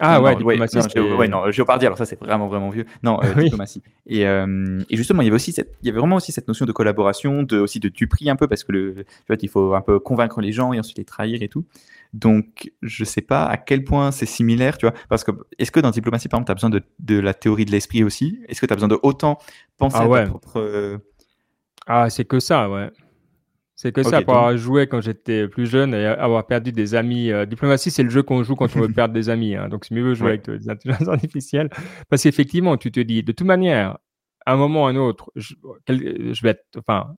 [0.00, 0.78] Ah ouais, diplomatie.
[0.96, 2.86] Non, ouais, non, Jeopardy, alors ça c'est vraiment vraiment vieux.
[3.02, 3.82] Non, euh, diplomatie.
[4.06, 6.46] Et, euh, et, justement, il y avait aussi cette, il y avait vraiment aussi cette
[6.46, 9.48] notion de collaboration, de aussi de duperie un peu parce que le, tu vois, il
[9.48, 11.64] faut un peu convaincre les gens et ensuite les trahir et tout.
[12.12, 15.80] Donc, je sais pas à quel point c'est similaire, tu vois, parce que est-ce que
[15.80, 18.40] dans diplomatie, par exemple, tu as besoin de, de, la théorie de l'esprit aussi?
[18.48, 19.38] Est-ce que tu as besoin de autant
[19.76, 20.24] penser ah à ouais.
[20.24, 20.60] ta propre...
[20.60, 20.98] Euh,
[21.86, 22.90] ah, c'est que ça, ouais.
[23.74, 27.30] C'est que ça, pour avoir joué quand j'étais plus jeune et avoir perdu des amis.
[27.30, 29.54] Euh, diplomatie, c'est le jeu qu'on joue quand on veut perdre des amis.
[29.54, 31.70] Hein, donc, c'est mieux jouer avec des intelligences artificielles.
[32.08, 33.98] Parce qu'effectivement, tu te dis, de toute manière,
[34.44, 35.54] à un moment ou à un autre, je,
[35.86, 37.14] je vais être, enfin,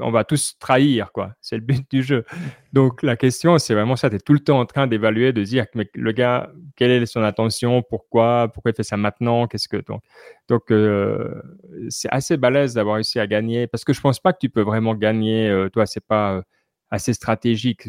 [0.00, 1.34] on va tous trahir, quoi.
[1.40, 2.24] C'est le but du jeu.
[2.72, 4.10] Donc, la question, c'est vraiment ça.
[4.10, 7.06] Tu es tout le temps en train d'évaluer, de dire, mais le gars, quelle est
[7.06, 9.78] son intention, pourquoi, pourquoi il fait ça maintenant, qu'est-ce que.
[9.78, 10.02] Donc,
[10.48, 11.40] donc euh,
[11.88, 14.62] c'est assez balèze d'avoir réussi à gagner, parce que je pense pas que tu peux
[14.62, 15.48] vraiment gagner.
[15.48, 16.42] Euh, toi, c'est pas euh,
[16.90, 17.88] assez stratégique.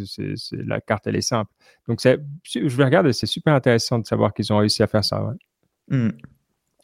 [0.51, 1.51] la carte, elle est simple.
[1.87, 5.33] Donc, je vais regarder, c'est super intéressant de savoir qu'ils ont réussi à faire ça.
[5.89, 6.09] Mmh.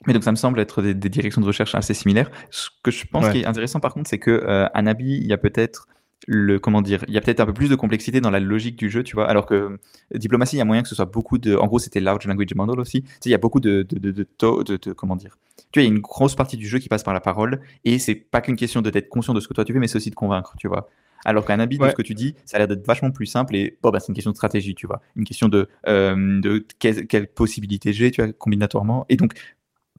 [0.08, 2.30] Mais donc ça me semble être des, directions de recherche assez similaires.
[2.50, 5.34] Ce que je pense qui est intéressant par contre, c'est que euh, Anabi, il y
[5.34, 5.88] a peut-être
[6.28, 8.78] le comment dire, il y a peut-être un peu plus de complexité dans la logique
[8.78, 9.28] du jeu, tu vois.
[9.28, 9.78] Alors que euh,
[10.14, 12.56] diplomatie, il y a moyen que ce soit beaucoup de, en gros, c'était large language
[12.56, 13.04] model aussi.
[13.04, 15.38] Tu sais, il y a beaucoup de de, de, de, de, comment dire.
[15.72, 17.62] Tu vois, il y a une grosse partie du jeu qui passe par la parole
[17.84, 19.88] et c'est pas qu'une question de d'être conscient de ce que toi tu fais, mais
[19.88, 20.90] c'est aussi de convaincre, tu vois.
[21.26, 23.56] Alors qu'un habit de ce que tu dis, ça a l'air d'être vachement plus simple
[23.56, 25.02] et bon, bah, c'est une question de stratégie, tu vois.
[25.16, 29.06] Une question de, euh, de quelles quelle possibilités j'ai, tu vois, combinatoirement.
[29.08, 29.34] Et donc,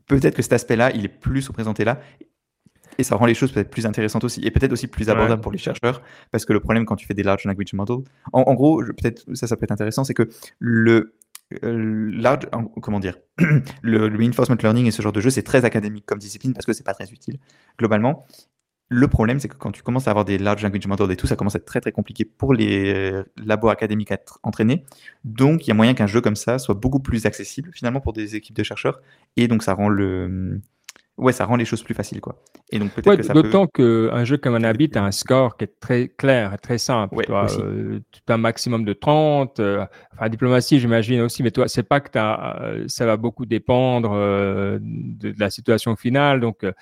[0.07, 2.01] peut-être que cet aspect-là, il est plus représenté là.
[2.97, 5.51] Et ça rend les choses peut-être plus intéressantes aussi, et peut-être aussi plus abordables pour
[5.51, 8.83] les chercheurs, parce que le problème quand tu fais des large language models, en, gros,
[8.85, 10.29] peut-être ça, ça peut être intéressant, c'est que
[10.61, 11.14] le
[11.64, 12.47] euh, large,
[12.81, 13.19] comment dire,
[13.83, 16.67] le, le, reinforcement learning et ce genre de jeu, c'est très académique comme discipline parce
[16.67, 17.38] que c'est pas très utile
[17.79, 18.25] globalement.
[18.90, 21.27] Le problème, c'est que quand tu commences à avoir des large language models et tout,
[21.27, 24.85] ça commence à être très très compliqué pour les euh, labos académiques à être entraînés.
[25.25, 28.12] Donc, il y a moyen qu'un jeu comme ça soit beaucoup plus accessible finalement pour
[28.12, 29.01] des équipes de chercheurs.
[29.37, 30.61] Et donc, ça rend le,
[31.16, 32.37] ouais, ça rend les choses plus faciles, quoi.
[32.70, 35.64] Et donc peut-être que ça D'autant qu'un jeu comme un Habit a un score qui
[35.64, 37.25] est très clair, très simple.
[37.25, 39.61] toi, euh, tu as un maximum de 30.
[39.61, 44.14] Euh, enfin, diplomatie, j'imagine aussi, mais toi, c'est pas que as, ça va beaucoup dépendre
[44.14, 46.40] de, de, la situation finale.
[46.40, 46.73] Donc, euh,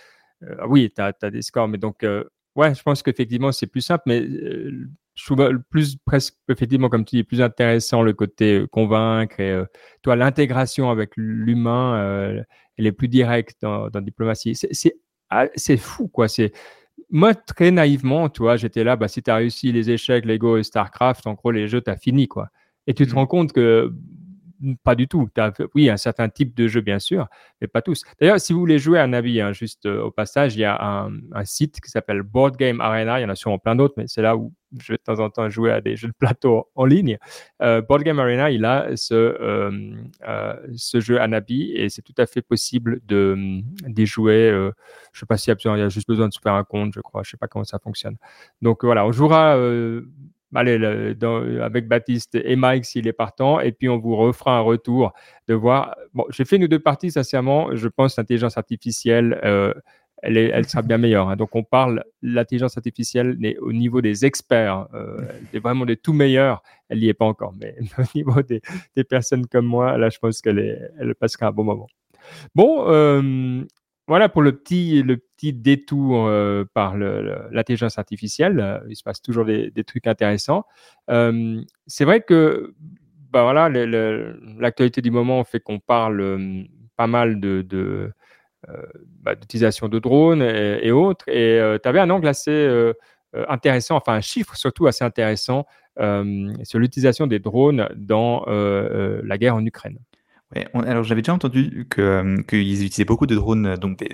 [0.69, 2.25] oui, tu as, des scores, mais donc, euh,
[2.57, 7.05] ouais, je pense qu'effectivement, c'est plus simple, mais euh, je trouve plus presque effectivement comme
[7.05, 9.63] tu dis plus intéressant le côté convaincre et
[10.01, 12.45] toi l'intégration avec l'humain
[12.79, 14.95] elle est plus directe dans, dans diplomatie c'est
[15.29, 16.53] ah, c'est fou quoi c'est
[17.11, 20.57] moi très naïvement tu vois j'étais là bah si tu as réussi les échecs Lego
[20.57, 22.49] et Starcraft en gros les jeux tu as fini quoi
[22.87, 23.15] et tu te mmh.
[23.15, 23.93] rends compte que
[24.83, 25.29] pas du tout.
[25.37, 27.27] As, oui, un certain type de jeu, bien sûr,
[27.61, 28.03] mais pas tous.
[28.21, 30.79] D'ailleurs, si vous voulez jouer à Navi, hein, juste euh, au passage, il y a
[30.83, 33.19] un, site qui s'appelle Board Game Arena.
[33.19, 35.21] Il y en a sûrement plein d'autres, mais c'est là où je vais de temps
[35.21, 37.19] en temps jouer à des jeux de plateau en ligne.
[37.61, 42.27] Euh, Board Game Arena, il a ce, euh, ce jeu Anabi et c'est tout à
[42.27, 44.49] fait possible de d'y jouer.
[44.51, 44.73] je ne
[45.13, 47.23] sais pas a il y a juste besoin de se faire un compte, je crois.
[47.23, 48.17] Je ne sais pas comment ça fonctionne.
[48.63, 49.57] Donc voilà, on jouera
[50.61, 51.15] allez,
[51.61, 55.13] avec Baptiste et Mike s'il est partant, et puis on vous refera un retour
[55.49, 55.97] de voir.
[56.15, 57.75] Bon, j'ai fait ou deux parties, sincèrement.
[57.75, 59.73] Je pense l'intelligence artificielle, euh,
[60.23, 61.29] elle, est, elle sera bien meilleure.
[61.29, 61.37] Hein.
[61.37, 65.21] Donc on parle l'intelligence artificielle mais au niveau des experts, euh,
[65.55, 66.63] vraiment des tout meilleurs.
[66.89, 68.61] Elle n'y est pas encore, mais au niveau des,
[68.97, 71.89] des, personnes comme moi, là, je pense qu'elle elle passera un bon moment.
[72.55, 72.89] Bon.
[72.89, 73.65] Euh,
[74.13, 75.03] voilà pour le petit,
[75.55, 78.61] détour euh, par l'intelligence artificielle.
[78.61, 80.67] Euh, il se passe toujours des, trucs intéressants.
[81.09, 82.75] Euh, c'est vrai que
[83.31, 86.67] bah voilà, l'actualité du moment fait qu'on parle
[86.99, 87.41] pas mal
[89.23, 91.27] bah, d'utilisation de drones et, autres.
[91.31, 92.93] Et tu avais un angle assez
[93.49, 95.65] intéressant, enfin un chiffre surtout assez intéressant
[95.97, 99.97] sur l'utilisation des drones dans la guerre en Ukraine
[100.75, 103.67] alors j'avais déjà entendu euh, qu'ils utilisaient beaucoup de drones.
[103.67, 104.05] Euh, donc,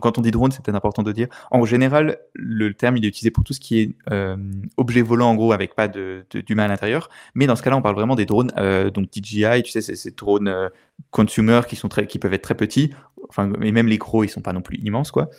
[0.00, 1.28] quand on dit drone, c'est peut-être important de dire.
[1.50, 4.36] En général, le terme il est utilisé pour tout ce qui est euh,
[4.76, 7.08] objet volant en gros avec pas de, d'humain à l'intérieur.
[7.34, 8.52] Mais dans ce cas-là, on parle vraiment des drones
[8.92, 9.62] donc DJI.
[9.64, 10.70] Tu sais, c'est ces drones
[11.10, 12.90] consumer qui sont très, qui peuvent être très petits.
[13.28, 15.30] Enfin, même les gros, ils sont pas non plus immenses quoi.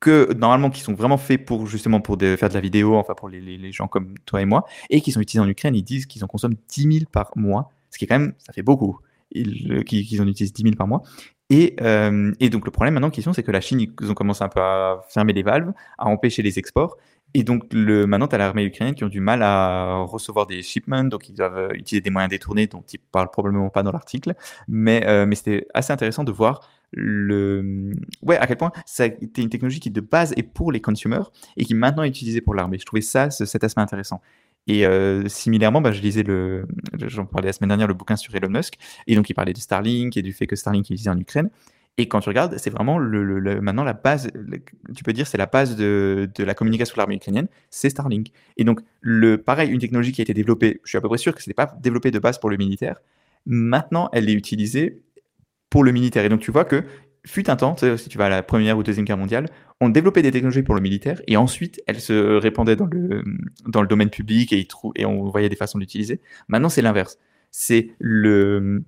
[0.00, 3.28] Que normalement qui sont vraiment faits pour justement pour faire de la vidéo, enfin pour
[3.28, 5.74] les, gens comme toi et moi, et qui sont utilisés en Ukraine.
[5.74, 8.52] Ils disent qu'ils en consomment 10 000 par mois, ce qui est quand même ça
[8.52, 8.98] fait beaucoup
[9.32, 11.02] qu'ils en utilisent 10 000 par mois.
[11.48, 14.42] Et, euh, et, donc le problème maintenant question, c'est que la Chine, ils ont commencé
[14.42, 16.96] un peu à fermer les valves, à empêcher les exports.
[17.34, 20.62] Et donc le, maintenant, tu as l'armée ukrainienne qui ont du mal à recevoir des
[20.62, 24.34] shipments, donc ils doivent utiliser des moyens détournés dont ils parlent probablement pas dans l'article.
[24.68, 29.06] Mais, euh, mais c'était assez intéressant de voir le, ouais, à quel point ça a
[29.06, 32.40] été une technologie qui de base est pour les consumers et qui maintenant est utilisée
[32.40, 32.78] pour l'armée.
[32.78, 34.20] Je trouvais ça, cet aspect intéressant.
[34.66, 36.66] Et euh, similairement, bah, je lisais le,
[37.06, 38.74] j'en parlais la semaine dernière, le bouquin sur Elon Musk,
[39.06, 41.50] et donc il parlait de Starlink et du fait que Starlink est utilisé en Ukraine.
[41.98, 44.28] Et quand tu regardes, c'est vraiment le, maintenant la base,
[44.94, 48.32] tu peux dire, c'est la base de, de la communication de l'armée ukrainienne, c'est Starlink.
[48.58, 51.16] Et donc, le, pareil, une technologie qui a été développée, je suis à peu près
[51.16, 53.00] sûr que ce n'est pas développé de base pour le militaire.
[53.46, 55.00] Maintenant, elle est utilisée
[55.70, 56.24] pour le militaire.
[56.24, 56.84] Et donc, tu vois que
[57.26, 59.48] fut un temps, si tu vas à la première ou deuxième guerre mondiale,
[59.80, 63.22] on développait des technologies pour le militaire et ensuite elles se répandaient dans le,
[63.66, 64.66] dans le domaine public et,
[65.04, 66.20] on voyait des façons d'utiliser.
[66.48, 67.18] Maintenant, c'est l'inverse.
[67.50, 68.84] C'est le,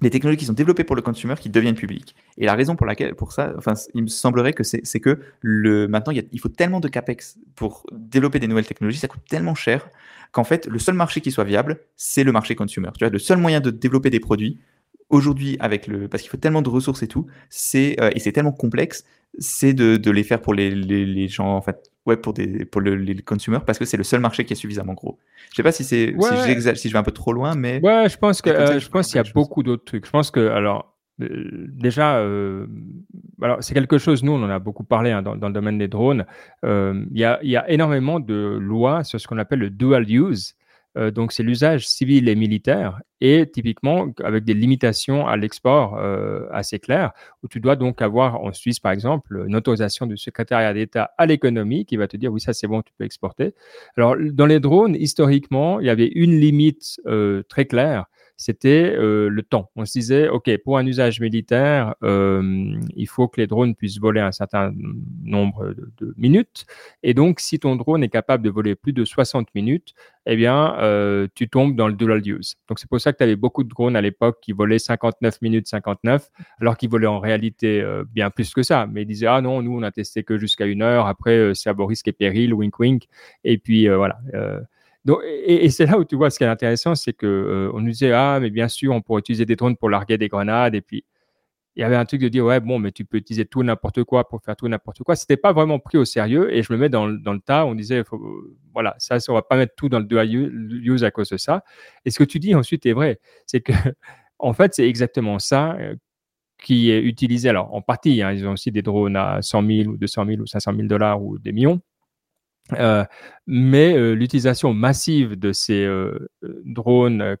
[0.00, 2.14] les technologies qui sont développées pour le consumer qui deviennent publiques.
[2.38, 5.88] Et la raison pour laquelle, pour ça, enfin, il me semblerait que c'est que le,
[5.88, 9.54] maintenant, il, il, faut tellement de capex pour développer des nouvelles technologies, ça coûte tellement
[9.54, 9.88] cher
[10.32, 12.90] qu'en fait, le seul marché qui soit viable, c'est le marché consumer.
[12.96, 14.58] Tu vois, le seul moyen de développer des produits,
[15.08, 18.32] aujourd'hui avec le parce qu'il faut tellement de ressources et tout c'est euh, et c'est
[18.32, 19.04] tellement complexe
[19.38, 22.80] c'est de, de, les faire pour les, les, gens en fait ouais pour des pour
[22.80, 25.18] le, les consommateurs parce que c'est le seul marché qui est suffisamment gros.
[25.50, 28.08] Je sais pas si c'est si, si, je vais un peu trop loin mais ouais
[28.08, 30.06] je pense que euh, je pense qu'il y a beaucoup d'autres trucs.
[30.06, 32.14] Je pense que alors euh, déjà
[33.42, 35.76] alors c'est quelque chose nous on en a beaucoup parlé hein, dans, dans, le domaine
[35.76, 36.24] des drones.
[36.62, 40.10] Il y a il y a énormément de lois sur ce qu'on appelle le dual
[40.10, 40.54] use
[40.96, 46.46] euh, donc, c'est l'usage civil et militaire, et typiquement avec des limitations à l'export euh,
[46.50, 50.72] assez claires, où tu dois donc avoir en Suisse, par exemple, une autorisation du secrétariat
[50.72, 53.54] d'État à l'économie qui va te dire oui, ça c'est bon, tu peux exporter.
[53.96, 58.06] Alors, dans les drones, historiquement, il y avait une limite euh, très claire
[58.36, 59.70] c'était euh, le temps.
[59.76, 63.98] On se disait, OK, pour un usage militaire, euh, il faut que les drones puissent
[63.98, 64.72] voler un certain
[65.22, 66.66] nombre de, minutes.
[67.02, 69.94] Et donc, si ton drone est capable de voler plus de 60 minutes,
[70.26, 72.56] eh bien, euh, tu tombes dans le dual use.
[72.68, 75.40] Donc, c'est pour ça que tu avais beaucoup de drones à l'époque qui volaient 59
[75.40, 76.28] minutes 59,
[76.60, 78.86] alors qu'ils volaient en réalité bien plus que ça.
[78.86, 81.06] Mais ils disaient, ah non, nous, on a testé que jusqu'à une heure.
[81.06, 83.08] Après, c'est à beau risque et péril, wink wink.
[83.44, 84.18] Et puis, voilà
[85.24, 87.90] et, c'est là où tu vois ce qui est intéressant, c'est que euh, on nous
[87.90, 90.80] disait ah mais bien sûr on pourrait utiliser des drones pour larguer des grenades et
[90.80, 91.04] puis
[91.76, 94.02] il y avait un truc de dire ouais bon mais tu peux utiliser tout n'importe
[94.04, 95.16] quoi pour faire tout n'importe quoi.
[95.16, 97.66] C'était pas vraiment pris au sérieux et je me mets dans, dans le tas.
[97.66, 98.02] On disait
[98.72, 101.36] voilà ça, ça on va pas mettre tout dans le dual use à cause de
[101.36, 101.62] ça.
[102.04, 103.72] Et ce que tu dis ensuite est vrai, c'est que
[104.38, 105.94] en fait c'est exactement ça euh,
[106.62, 107.48] qui est utilisé.
[107.50, 110.40] Alors en partie hein, ils ont aussi des drones à 100 000 ou 200 000
[110.42, 111.80] ou 500 000 dollars ou des millions
[112.72, 113.04] euh,
[113.46, 116.28] mais euh, l'utilisation massive de ces euh,
[116.64, 117.36] drones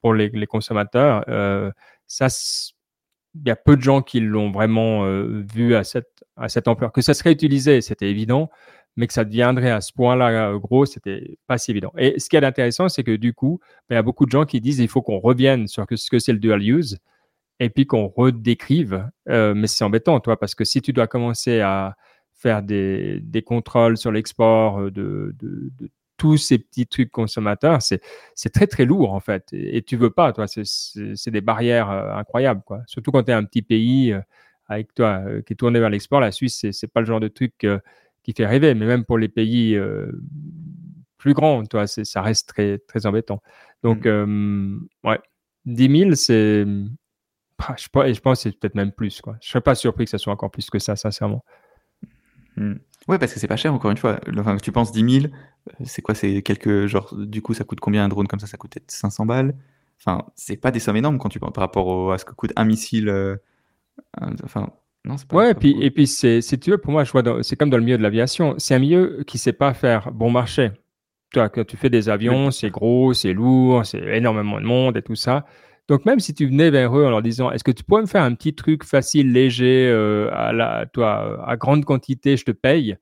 [0.00, 1.24] pour les, consommateurs,
[2.06, 2.26] ça,
[3.34, 6.92] il y a peu de gens qui l'ont vraiment vu à cette, à cette ampleur.
[6.92, 8.50] Que ça serait utilisé, c'était évident,
[8.96, 11.92] mais que ça deviendrait à ce point-là gros, c'était pas si évident.
[11.96, 14.30] Et ce qui est intéressant, c'est que du coup, ben, il y a beaucoup de
[14.30, 16.98] gens qui disent il faut qu'on revienne sur ce que c'est le dual use
[17.58, 19.08] et puis qu'on redécrive.
[19.26, 21.96] mais c'est embêtant, toi, parce que si tu dois commencer à
[22.42, 27.82] faire des, des contrôles sur l'export euh, de, de, de, tous ces petits trucs consommateurs,
[27.82, 28.00] c'est
[28.52, 29.48] très très lourd en fait.
[29.52, 32.82] Et, tu veux pas, toi, c'est des barrières euh, incroyables, quoi.
[32.86, 34.20] Surtout quand tu es un petit pays euh,
[34.68, 36.20] avec toi qui est tourné vers l'export.
[36.20, 37.66] La Suisse, c'est pas le genre de truc
[38.22, 39.76] qui fait rêver, mais même pour les pays
[41.18, 43.42] plus grands, toi, ça reste très très embêtant.
[43.82, 44.86] Donc, mmh.
[45.04, 45.20] ouais,
[45.66, 46.64] 10 000, c'est
[47.76, 49.20] je, je pense que c'est peut-être même plus.
[49.20, 49.34] Quoi.
[49.40, 51.44] Je ne serais pas surpris que ça soit encore plus que ça, sincèrement.
[52.56, 52.74] Hmm.
[53.08, 54.20] Ouais, parce que c'est pas cher, encore une fois.
[54.38, 56.86] Enfin, tu penses 10 000, euh, c'est quoi C'est quelques.
[56.86, 58.46] Genre, du coup, ça coûte combien un drone comme ça?
[58.46, 59.54] Ça coûte peut-être 500 balles.
[60.00, 62.64] Enfin, c'est pas des sommes énormes quand tu par rapport à ce que coûte un
[62.64, 63.08] missile.
[63.08, 63.36] Euh,
[64.44, 64.70] enfin,
[65.04, 67.10] Non, c'est pas, Ouais, et puis, et puis c'est, si tu veux, pour moi, je
[67.12, 68.54] vois, dans- c'est comme dans le milieu de l'aviation.
[68.58, 70.70] C'est un milieu qui sait pas faire bon marché.
[71.32, 74.96] Toi, quand tu fais des Oui, avions, c'est gros, c'est lourd, c'est énormément de monde
[74.96, 75.46] et tout ça.
[75.88, 78.06] Donc, même si tu venais vers eux en leur disant, est-ce que tu pourrais me
[78.06, 82.96] faire un petit truc facile, léger, euh, à toi, à grande quantité, je te paye?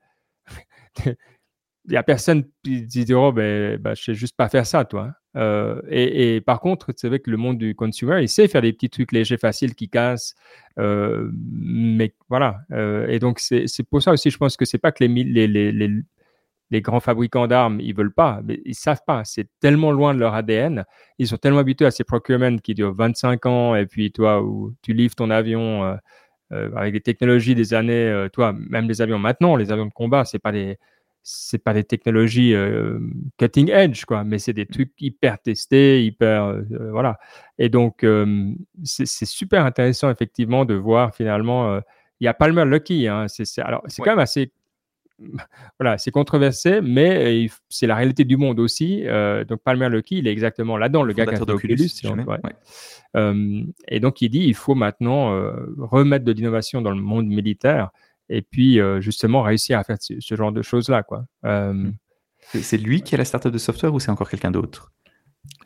[1.87, 4.85] Il y a personne qui dit, oh, ben, ben, je sais juste pas faire ça,
[4.85, 5.13] toi.
[5.37, 8.73] Euh, et, par contre, c'est vrai que le monde du consumer, il sait faire des
[8.73, 10.35] petits trucs légers, faciles, qui cassent.
[10.79, 12.61] Euh, mais voilà.
[12.73, 15.91] Euh, et donc, c'est pour ça aussi, je pense que c'est pas que les,
[16.71, 19.23] les, grands fabricants d'armes, ils veulent pas, mais ils savent pas.
[19.25, 20.85] C'est tellement loin de leur ADN.
[21.19, 24.73] Ils sont tellement habitués à ces procurements qui durent 25 ans, et puis toi, où
[24.83, 25.97] tu livres ton avion euh,
[26.53, 29.93] euh, avec des technologies des années, euh, toi, même les avions maintenant, les avions de
[29.93, 30.79] combat, c'est pas des
[31.23, 32.55] c'est pas des technologies
[33.39, 36.63] cutting edge, quoi, mais c'est des trucs hyper testés, hyper.
[36.93, 37.19] voilà.
[37.59, 38.07] Et donc,
[38.85, 41.79] c'est super intéressant, effectivement, de voir finalement.
[42.21, 43.07] il y a Palmer Lucky.
[43.07, 44.07] Hein, c'est c'est- alors, c'est Ouais.
[44.07, 44.51] quand même assez.
[45.79, 49.07] Voilà, c'est controversé, mais euh, c'est la réalité du monde aussi.
[49.07, 51.89] Euh, donc, Palmer Lucky, il est exactement là-dedans, le gars qui a fait Oculus.
[51.89, 52.29] si donc, jamais.
[52.29, 52.39] ouais.
[52.45, 52.53] Ouais.
[53.17, 57.27] Euh, et donc, il dit il faut maintenant euh, remettre de l'innovation dans le monde
[57.27, 57.91] militaire
[58.29, 61.03] et puis justement réussir à faire ce, genre de choses-là.
[61.03, 61.25] quoi.
[61.45, 61.91] Euh,
[62.55, 62.61] Mm.
[62.63, 64.93] C'est lui qui a la startup de software ou c'est encore quelqu'un d'autre?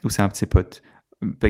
[0.02, 0.82] Ou c'est un de ses potes?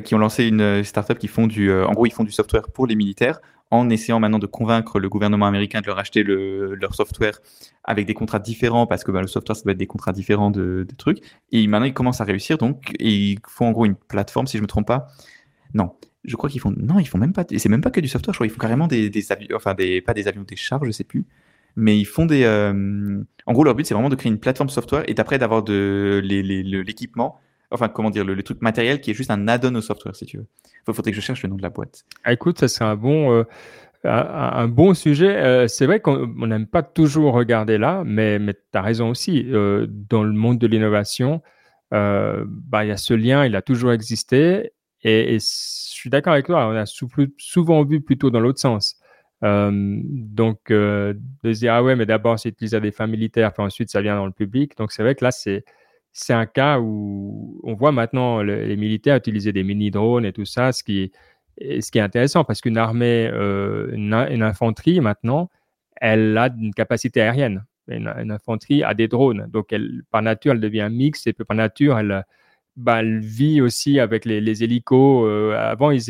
[0.05, 1.71] Qui ont lancé une euh, startup qui font du.
[1.71, 5.01] euh, en gros, ils font du software pour les militaires en essayant maintenant de convaincre
[5.01, 7.41] le gouvernement américain de leur acheter le- leur software
[7.83, 10.51] avec des contrats différents parce que bah, le software, ça doit être des contrats différents
[10.51, 11.19] de, trucs.
[11.51, 14.63] Et maintenant, ils commencent à réussir donc ils font en gros une plateforme, si je
[14.63, 15.09] me trompe pas.
[15.75, 15.93] Non.
[16.25, 16.73] Je crois qu'ils font.
[16.77, 17.45] Non, ils font même pas.
[17.57, 18.33] C'est même pas que du software.
[18.33, 19.49] Je crois qu'ils font carrément des, avions.
[19.57, 21.27] Enfin, pas des avions, des chars, je sais plus.
[21.77, 22.45] Mais ils font des.
[22.45, 25.63] euh, En gros, leur but, c'est vraiment de créer une plateforme software et d'après d'avoir
[25.63, 27.41] de l'équipement.
[27.75, 30.27] Enfin, comment dire, le, le truc matériel qui est juste un add-on au software, si
[30.27, 30.47] tu veux.
[30.87, 32.05] Il faudrait que je cherche le nom de la boîte.
[32.25, 33.45] ah, écoute, ça serait un bon, euh,
[34.05, 35.37] un, bon sujet.
[35.37, 39.11] Euh, c'est vrai qu'on on n'aime pas toujours regarder là, mais, mais tu as raison
[39.11, 39.47] aussi.
[39.51, 41.43] Euh, dans le monde de l'innovation,
[41.91, 44.73] bah, il y a ce lien, il a toujours existé.
[45.03, 48.97] Et, je suis d'accord avec toi, on a souvent vu plutôt dans l'autre sens.
[49.43, 53.63] Donc, de se dire, ah ouais, mais d'abord, c'est utilisé à des fins militaires, puis
[53.63, 54.77] ensuite, ça vient dans le public.
[54.77, 55.65] Donc, c'est vrai que là, c'est,
[56.15, 60.47] c'est un cas où on voit maintenant le- les militaires utiliser des mini-drones et tout
[60.47, 61.13] ça, ce qui,
[61.61, 65.51] est- ce qui est intéressant parce qu'une armée, euh, une, infanterie, maintenant,
[65.97, 67.65] elle a une capacité aérienne.
[67.89, 69.47] Une, infanterie a des drones.
[69.53, 72.25] Donc, elle, par nature, elle devient mixte et par nature, elle,
[72.77, 75.25] bah, elle vit aussi avec les, les hélicos.
[75.27, 76.03] Euh, avant, ils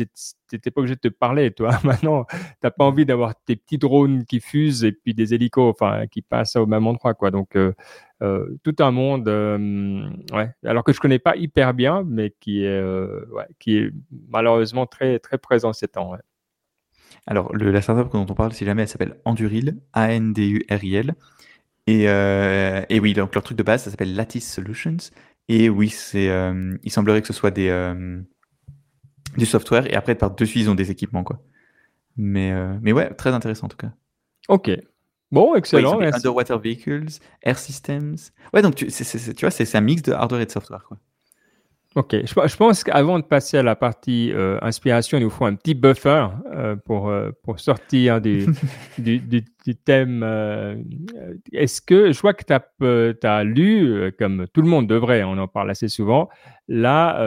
[0.51, 1.69] n'étaient pas obligés de te parler, toi.
[1.83, 5.69] Maintenant, tu n'as pas envie d'avoir tes petits drones qui fusent et puis des hélicos
[5.69, 7.13] enfin, qui passent au même endroit.
[7.13, 7.29] Quoi.
[7.29, 7.73] Donc, euh,
[8.23, 10.51] euh, tout un monde, ouais.
[10.65, 12.83] alors que je ne connais pas hyper bien, mais qui est,
[13.59, 13.91] qui est
[14.29, 16.13] malheureusement très, très présent ces temps.
[16.13, 16.19] Ouais.
[17.27, 21.13] Alors, le, la startup dont on parle, si jamais, elle s'appelle Anduril, A-N-D-U-R-I-L.
[21.87, 24.97] Et, et oui, donc leur truc de base, ça s'appelle Lattice Solutions.
[25.47, 28.19] Et oui, c'est, euh, il semblerait que ce soit des, euh,
[29.37, 29.85] du software.
[29.91, 31.41] Et après, par-dessus, ils ont des équipements, quoi.
[32.17, 33.91] Mais, euh, mais ouais, très intéressant en tout cas.
[34.47, 34.71] Ok.
[35.31, 35.91] Bon, Ouais, ils excellent.
[35.91, 37.05] sont underwater vehicles,
[37.41, 38.15] air systems.
[38.53, 40.45] Ouais, donc tu, c'est- c'est- c'est- tu vois, c'est c'est un mix de hardware et
[40.45, 40.97] de software, quoi.
[41.95, 45.45] Ok, je, je pense qu'avant de passer à la partie euh, inspiration, il nous faut
[45.45, 48.45] un petit buffer euh, pour, euh, pour sortir du,
[48.97, 50.21] du, du, du thème.
[51.53, 55.47] Est-ce que, je vois que tu as, lu, comme tout le monde devrait, on en
[55.47, 56.27] parle assez souvent,
[56.67, 57.17] là,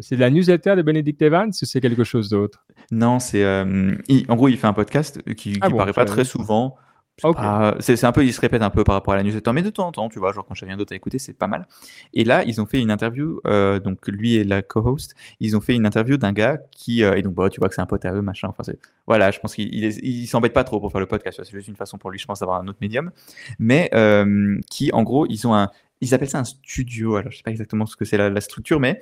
[0.00, 2.64] c'est de la newsletter de Benedict Evans ou c'est quelque chose d'autre?
[2.90, 3.46] Non, c'est.
[3.46, 6.76] en gros, il fait un podcast qui, qui Ah bon, paraît pas très souvent.
[7.18, 7.36] C'est Ok.
[7.36, 9.62] pas- C'est un peu, il se répète un peu par rapport à la newsletter, mais
[9.62, 11.48] de temps en temps, tu vois, genre quand j'ai rien d'autre à écouter, c'est pas
[11.48, 11.66] mal.
[12.14, 15.60] Et là, ils ont fait une interview, euh, donc lui et la co-host, ils ont
[15.60, 17.86] fait une interview d'un gars qui, euh, et donc bah, tu vois que c'est un
[17.86, 18.48] pote à eux, machin.
[18.48, 18.62] Enfin,
[19.06, 21.76] voilà, je pense qu'il il, s'embête pas trop pour faire le podcast, c'est juste une
[21.76, 23.10] façon pour lui, je pense, d'avoir un autre médium.
[23.58, 27.16] Mais euh, qui, en gros, ils ont un, ils appellent ça un studio.
[27.16, 29.00] Alors, je sais pas exactement ce que c'est la, la structure, mais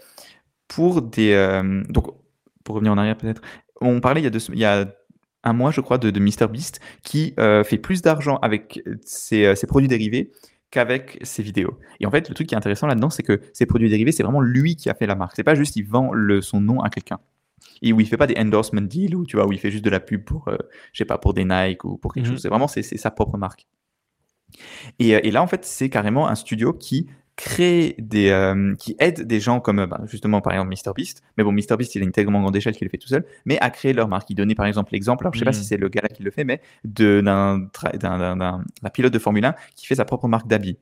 [0.69, 2.07] pour des, euh, donc
[2.65, 3.43] pour revenir en arrière peut-être,
[3.81, 4.87] on parlait il y a, deux, il y a
[5.47, 9.55] un mois, je crois, de, de MrBeast qui euh, fait plus d'argent avec ses, euh,
[9.55, 10.33] ses produits dérivés
[10.71, 11.79] qu'avec ses vidéos.
[12.01, 14.25] Et en fait, le truc qui est intéressant là-dedans, c'est que ses produits dérivés, c'est
[14.25, 15.35] vraiment lui qui a fait la marque.
[15.37, 17.21] C'est pas juste il vend le, son nom à quelqu'un.
[17.83, 19.85] Et où il fait pas des endorsement deals, ou tu vois, où il fait juste
[19.85, 20.57] de la pub pour, euh,
[20.93, 22.33] je sais pas, pour des Nike ou pour quelque Mhm.
[22.33, 22.43] chose.
[22.43, 23.67] C'est vraiment c'est sa propre marque.
[24.99, 29.27] Et, et là, en fait, c'est carrément un studio qui crée des, euh, qui aide
[29.27, 31.23] des gens comme euh, bah, justement par exemple MrBeast.
[31.37, 33.59] Mais bon, MrBeast, il a une tellement grande échelle qu'il le fait tout seul, mais
[33.61, 34.31] à créer leur marque.
[34.31, 36.23] Il donnait par exemple l'exemple, alors je sais pas si c'est le gars là qui
[36.23, 37.69] le fait, mais d'un
[38.93, 40.79] pilote de Formule 1 qui fait sa propre marque d'habits.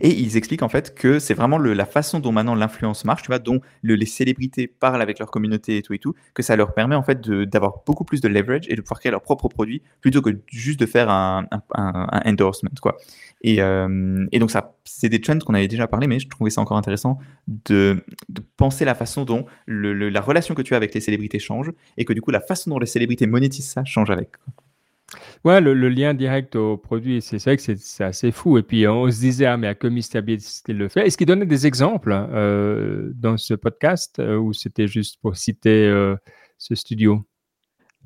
[0.00, 3.22] Et ils expliquent en fait que c'est vraiment le, la façon dont maintenant l'influence marche,
[3.22, 6.42] tu vois, dont le- les célébrités parlent avec leur communauté et tout et tout, que
[6.42, 9.12] ça leur permet en fait de- d'avoir beaucoup plus de leverage et de pouvoir créer
[9.12, 12.96] leurs propres produits plutôt que juste de faire un- un- un endorsement, quoi.
[13.42, 14.50] Et, euh, et donc
[14.84, 18.04] c'est des trends qu'on avait déjà parlé, mais je trouvais ça encore intéressant de,
[18.56, 22.12] penser la façon dont la relation que tu as avec les célébrités change et que
[22.12, 24.30] du coup la façon dont les célébrités monétisent ça change avec.
[25.44, 28.56] Ouais, le, lien direct au produit, c'est vrai que c'est assez fou.
[28.56, 31.06] Et puis, on se disait, ah, mais à que MrBeast le fait.
[31.06, 35.92] Est-ce qu'il donnait des exemples euh, dans ce podcast euh, ou c'était juste pour citer
[36.56, 37.22] ce studio?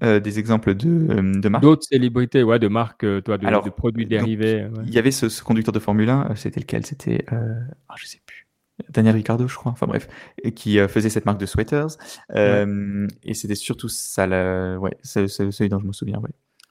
[0.03, 1.63] Euh, des exemples de, euh, de marques.
[1.63, 4.65] D'autres célébrités, ouais, de marques, euh, toi, de, Alors, de produits dérivés.
[4.65, 4.85] ouais.
[4.87, 6.85] Il y avait ce, ce conducteur de Formule 1, euh, c'était lequel?
[6.85, 7.55] C'était, euh,
[7.89, 8.47] ah, je sais plus,
[8.91, 9.73] Daniel Ricciardo, je crois.
[9.73, 10.07] Enfin bref,
[10.55, 11.97] qui euh, faisait cette marque de sweaters.
[12.35, 14.79] Et c'était surtout ça, la...
[14.79, 16.19] ouais, celui dont je me souviens.
[16.19, 16.31] Ouais.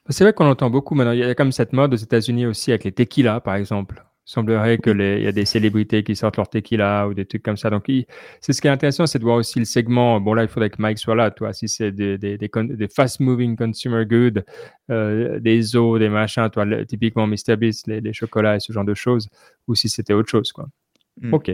[0.10, 1.14] C'est vrai qu'on entend beaucoup maintenant.
[1.14, 4.06] Il y a comme cette mode aux États-Unis aussi avec les tequilas, par exemple.
[4.28, 7.26] Il semblerait que les, il y a des célébrités qui sortent leur tequila ou des
[7.26, 7.70] trucs comme ça.
[7.70, 7.86] Donc,
[8.42, 10.20] c'est ce qui est intéressant, c'est de voir aussi le segment.
[10.20, 11.54] Bon, là, il faudrait que Mike soit là, toi.
[11.54, 14.42] Si c'est des, des, des, con- des fast-moving consumer goods,
[14.90, 18.86] euh, des eaux, des machins, toi, le- typiquement MrBeast, les, les chocolats et ce genre
[18.86, 19.30] de choses,
[19.68, 20.68] ou si c'était autre chose, quoi.
[21.22, 21.34] Mm.
[21.34, 21.52] Ok.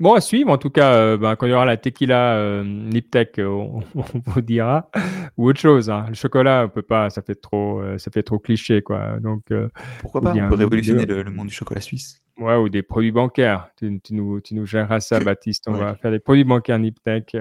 [0.00, 0.50] Bon, à suivre.
[0.50, 3.80] En tout cas, euh, ben, quand il y aura la tequila euh, Niptech, euh, on,
[3.96, 4.90] on vous dira.
[5.36, 5.90] Ou autre chose.
[5.90, 6.06] hein.
[6.08, 7.10] Le chocolat, on peut pas.
[7.10, 9.18] Ça fait trop, euh, ça fait trop cliché, quoi.
[9.20, 9.52] Donc,
[10.00, 12.22] Pourquoi Ou pas On peut révolutionner le, le monde du chocolat suisse.
[12.38, 13.70] ouais, ou des produits bancaires.
[13.76, 15.64] Tu, tu nous, tu nous géreras ça, Baptiste.
[15.66, 15.80] On Ouais.
[15.80, 17.36] va faire des produits bancaires Niptech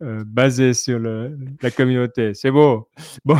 [0.00, 2.32] euh, basés sur la communauté.
[2.32, 2.88] C'est beau.
[3.24, 3.36] Bon,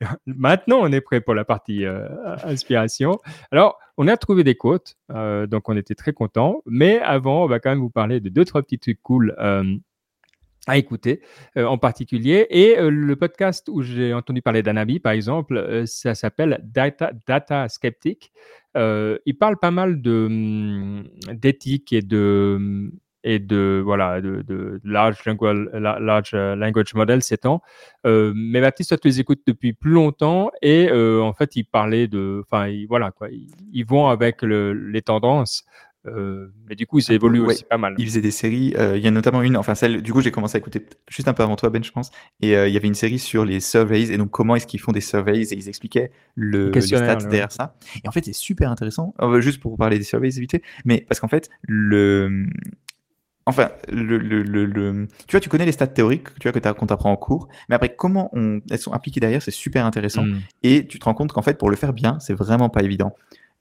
[0.26, 2.06] maintenant, on est prêt pour la partie euh,
[2.44, 3.18] inspiration.
[3.50, 6.62] Alors, on a trouvé des quotes, euh, donc on était très contents.
[6.66, 9.34] Mais avant, on va quand même vous parler de deux, trois petits trucs cool.
[10.68, 11.22] à écouter
[11.56, 12.46] en particulier.
[12.50, 18.32] Et le podcast où j'ai entendu parler d'Anabi, par exemple, ça s'appelle Data, Data Skeptic.
[18.76, 22.92] Il parle pas mal hum, d'éthique et de, hum,
[23.24, 27.62] et de, voilà, de, de large, language, la- large euh, language model ces temps.
[28.06, 31.64] Euh, mais Baptiste, toi, tu les écoutes depuis plus longtemps et euh, en fait, il
[31.64, 35.64] parlait de, enfin, il- voilà, quoi, ils, ils vont avec le- les tendances.
[36.06, 37.48] Euh, mais du coup, ils Ah, évoluent ouais.
[37.48, 37.94] aussi pas mal.
[37.98, 38.72] Il faisait des séries.
[38.78, 40.00] euh, il y a notamment une, enfin celle.
[40.00, 42.12] Du coup, j'ai commencé à écouter juste un peu avant toi, Ben, je pense.
[42.40, 44.80] Et euh, il y avait une série sur les surveys et donc comment est-ce qu'ils
[44.80, 47.74] font des surveys et ils expliquaient le, Le stats derrière ça.
[48.04, 49.12] Et en fait, c'est super intéressant.
[49.20, 50.62] Euh, juste pour vous parler des surveys, vite.
[50.84, 52.46] Mais parce qu'en fait, le
[53.48, 56.68] Enfin, le, le, le, le- tu vois, tu connais les stats théoriques, tu vois, que
[56.72, 60.24] qu'on t'apprend en cours, mais après, comment on, elles sont appliquées derrière, c'est super intéressant.
[60.24, 60.40] Mm.
[60.62, 63.14] Et tu te rends compte qu'en fait, pour le faire bien, c'est vraiment pas évident.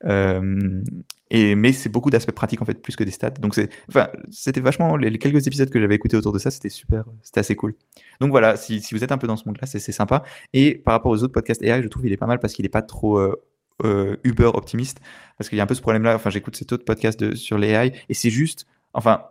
[0.06, 0.84] Euh,
[1.30, 3.32] et, mais c'est beaucoup d'aspects pratiques, en fait, plus que des stats.
[3.32, 6.52] Donc, c'est, enfin, c'était vachement, les, les quelques épisodes que j'avais écoutés autour de ça,
[6.52, 7.74] c'était super, c'était assez cool.
[8.20, 10.24] Donc voilà, si, si vous êtes un peu dans ce monde-là, c'est, sympa.
[10.54, 12.66] Et par rapport aux autres podcasts AI, je trouve qu'il est pas mal parce qu'il
[12.66, 13.36] est pas trop euh,
[13.84, 15.00] euh, uber optimiste.
[15.38, 16.16] Parce qu'il y a un peu ce problème-là.
[16.16, 18.66] Enfin, j'écoute cet autre podcast de, sur les AI et c'est juste,
[18.98, 19.24] enfin,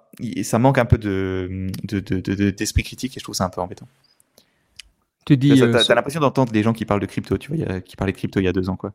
[0.42, 3.44] ça manque un peu de, de, de- de- de- d'esprit critique et je trouve ça
[3.44, 3.86] un peu embêtant.
[5.26, 7.80] Tu dis, euh, t'as, t'as l'impression d'entendre les gens qui parlent de crypto, tu vois,
[7.80, 8.92] qui parlaient de crypto il y a deux ans, quoi.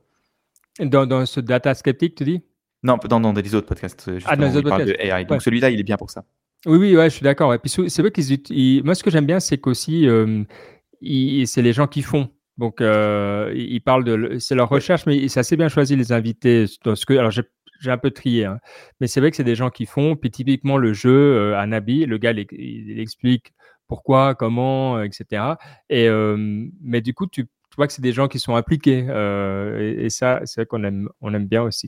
[0.79, 2.41] dans, dans ce data skeptic, tu dis?
[2.83, 4.99] Non, dans, dans des autres podcasts, euh, Ah, dans les autres de podcasts.
[4.99, 5.23] AI.
[5.25, 5.39] Donc Ouais.
[5.41, 6.23] celui-là, il est bien pour ça.
[6.65, 7.53] Oui, oui, ouais, je suis d'accord.
[7.53, 10.43] Et puis c'est vrai qu'ils moi ce que j'aime bien, c'est qu'aussi euh,
[11.45, 12.29] c'est les gens qui font.
[12.57, 16.65] Donc euh, ils parlent de, c'est leur recherche, mais c'est assez bien choisi les invités.
[16.83, 17.43] Dans ce que, alors j'ai
[17.81, 18.59] j'ai un peu trié, hein.
[18.99, 20.15] mais c'est vrai que c'est des gens qui font.
[20.15, 23.53] Puis typiquement le jeu euh, Anabi, le gars il, explique
[23.87, 25.55] pourquoi, comment, euh, etc.
[25.89, 26.07] Et
[26.81, 30.41] mais du coup tu, vois que c'est des gens qui sont impliqués euh, et, ça
[30.45, 31.87] c'est vrai qu'on aime on aime bien aussi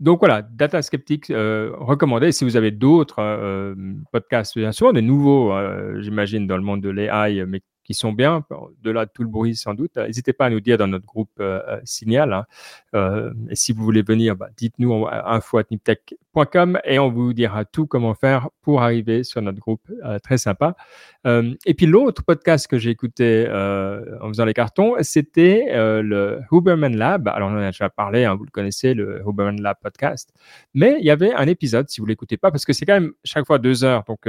[0.00, 2.32] donc voilà, Data Skeptic euh, recommandé.
[2.32, 3.74] Si vous avez d'autres
[4.12, 5.52] podcasts, bien sûr, des nouveaux,
[6.00, 7.60] j'imagine, dans le monde de l'AI, mais
[7.90, 8.44] qui sont bien,
[8.84, 11.32] de là tout le bruit sans doute, n'hésitez pas à nous dire dans notre groupe
[11.40, 12.32] euh, euh, Signal.
[12.32, 12.46] hein.
[12.94, 18.14] Euh, et si vous voulez venir, bah, dites-nous info.niptech.com et on vous dira tout comment
[18.14, 19.80] faire pour arriver sur notre groupe.
[20.22, 20.76] très sympa.
[21.24, 27.26] Et puis l'autre podcast que j'ai écouté en faisant les cartons, c'était le Huberman Lab.
[27.26, 30.32] Alors on en a déjà parlé, hein, vous le connaissez, le Huberman Lab podcast.
[30.74, 33.12] Mais il y avait un épisode, si vous l'écoutez pas, parce que c'est quand même
[33.24, 34.04] chaque fois deux heures.
[34.06, 34.28] Donc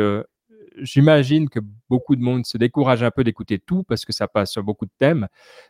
[0.78, 4.52] j'imagine que beaucoup de monde se décourage un peu d'écouter tout parce que ça passe
[4.52, 5.28] sur beaucoup de thèmes.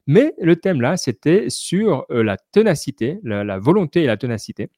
[0.07, 4.69] Mais le thème là, c'était sur euh, la ténacité, la, la volonté et la ténacité.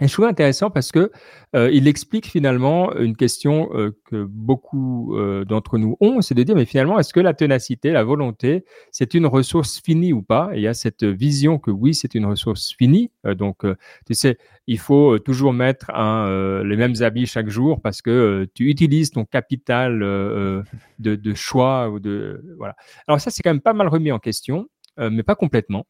[0.00, 1.10] Et je trouve intéressant parce que
[1.54, 6.42] euh, il explique finalement une question euh, que beaucoup euh, d'entre nous ont, c'est de
[6.42, 10.50] dire mais finalement est-ce que la ténacité, la volonté, c'est une ressource finie ou pas?
[10.52, 13.10] Et il y a cette vision que oui, c'est une ressource finie.
[13.24, 13.74] Euh, donc euh,
[14.06, 14.36] tu sais,
[14.66, 19.12] il faut euh, toujours mettre euh, les mêmes habits chaque jour parce que tu utilises
[19.12, 20.64] ton capital de,
[20.98, 22.76] de choix ou de voilà.
[23.08, 24.68] Alors ça c'est quand même pas mal remis en question,
[24.98, 25.86] mais pas complètement.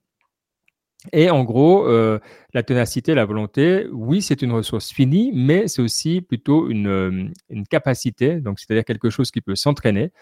[1.13, 2.19] Et en gros, euh,
[2.55, 7.63] la ténacité, la volonté, oui, c'est une ressource finie, mais c'est aussi plutôt une, euh,
[7.71, 10.13] capacité, donc c'est-à-dire quelque chose qui peut s'entraîner.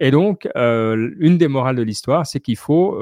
[0.00, 2.98] Et donc, euh, une des morales de l'histoire, c'est qu'il faut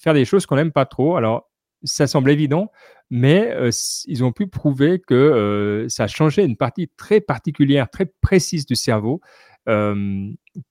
[0.00, 1.16] faire des choses qu'on n'aime pas trop.
[1.16, 1.48] Alors,
[1.84, 2.70] ça semble évident,
[3.10, 3.54] mais
[4.06, 8.74] ils ont pu prouver que ça a changé une partie très particulière, très précise du
[8.74, 9.20] cerveau,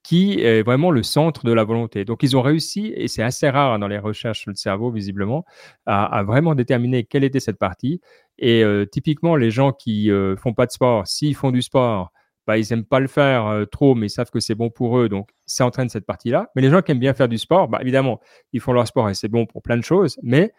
[0.04, 2.06] qui est vraiment le centre de la volonté.
[2.06, 5.46] Donc, ils ont réussi, et c'est assez rare dans les recherches sur le cerveau, visiblement,
[5.86, 8.02] à, vraiment déterminer quelle était cette partie.
[8.38, 12.12] Et typiquement, les gens qui ne font pas de sport, s'ils font du sport,
[12.48, 15.08] bah, ils n'aiment pas le faire trop, mais ils savent que c'est bon pour eux,
[15.10, 16.50] donc ça entraîne cette partie-là.
[16.56, 18.20] Mais les gens qui aiment bien faire du sport, bah, évidemment,
[18.52, 20.52] ils font leur sport et c'est bon pour plein de choses, mais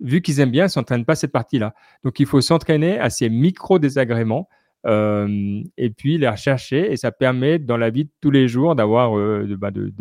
[0.00, 1.74] vu qu'ils aiment bien, ils ne s'entraînent pas cette partie-là.
[2.04, 4.48] Donc, il faut s'entraîner à ces micro-désagréments
[4.86, 6.92] euh, et puis les rechercher.
[6.92, 9.92] Et ça permet dans la vie de tous les jours d'avoir euh, bah, de,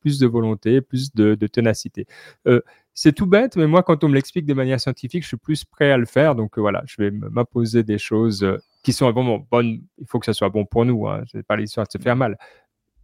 [0.00, 2.06] plus de volonté, plus de, ténacité.
[2.46, 2.60] Euh,
[2.94, 5.64] c'est tout bête, mais moi, quand on me l'explique de manière scientifique, je suis plus
[5.64, 6.34] prêt à le faire.
[6.34, 8.46] Donc voilà, je vais m'imposer des choses
[8.82, 9.82] qui sont vraiment bonnes.
[9.98, 11.08] Il faut que ça soit bon pour nous.
[11.08, 11.22] Hein.
[11.30, 12.36] Ce n'est pas l'histoire de se faire mal.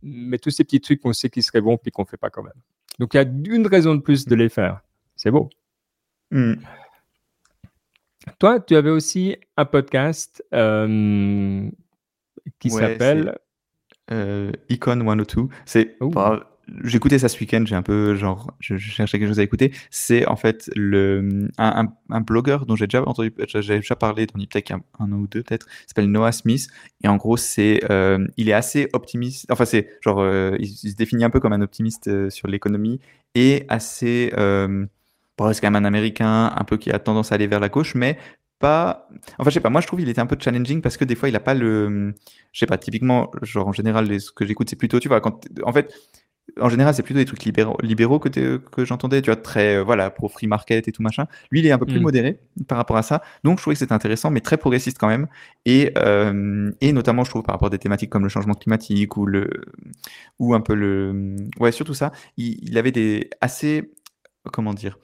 [0.03, 2.31] Mais tous ces petits trucs qu'on sait qu'ils seraient bons puis qu'on ne fait pas
[2.31, 2.53] quand même.
[2.99, 4.81] Donc il y a une raison de plus de les faire.
[5.17, 5.51] C'est beau.
[6.31, 6.55] Mmh.
[8.39, 11.69] Toi, tu avais aussi un podcast euh,
[12.59, 13.39] qui s'appelle
[14.11, 15.49] euh, Icon 102.
[15.65, 15.97] C'est
[16.83, 19.73] J'écoutais ça ce week-end, j'ai un peu genre, je, cherchais quelque chose à écouter.
[19.91, 24.45] C'est en fait le un, un, blogueur dont j'ai déjà entendu, j'ai déjà parlé dans
[24.45, 25.67] peut-être un, an ou deux peut-être.
[25.87, 26.67] S'appelle Noah Smith
[27.05, 29.47] et en gros c'est, euh, il est assez optimiste.
[29.49, 32.99] Enfin c'est genre, euh, il, se définit un peu comme un optimiste euh, sur l'économie
[33.37, 34.33] et assez
[35.39, 37.69] Bon, c'est quand même un Américain, un peu qui a tendance à aller vers la
[37.69, 38.19] gauche, mais
[38.59, 39.09] pas.
[39.39, 39.71] Enfin, je sais pas.
[39.71, 41.55] Moi, je trouve qu'il était un peu challenging parce que des fois, il a pas
[41.55, 42.15] le.
[42.53, 42.79] Je sais pas.
[42.79, 45.93] Typiquement, genre en général, ce que j'écoute, c'est plutôt, tu vois, quand en fait,
[46.61, 49.85] en général, c'est plutôt des trucs libéraux, libéraux que, que j'entendais, tu vois, très, euh,
[49.85, 51.27] voilà, pro free market et tout machin.
[51.51, 52.03] Lui, il est un peu plus mm.
[52.03, 53.23] modéré par rapport à ça.
[53.45, 55.27] Donc, je trouvais que c'était intéressant, mais très progressiste quand même.
[55.65, 59.17] Et, euh, et notamment, je trouve, par rapport à des thématiques comme le changement climatique
[59.17, 59.51] ou le,
[60.39, 63.93] ou un peu le, ouais, surtout ça, il, il avait des assez,
[64.53, 64.99] comment dire,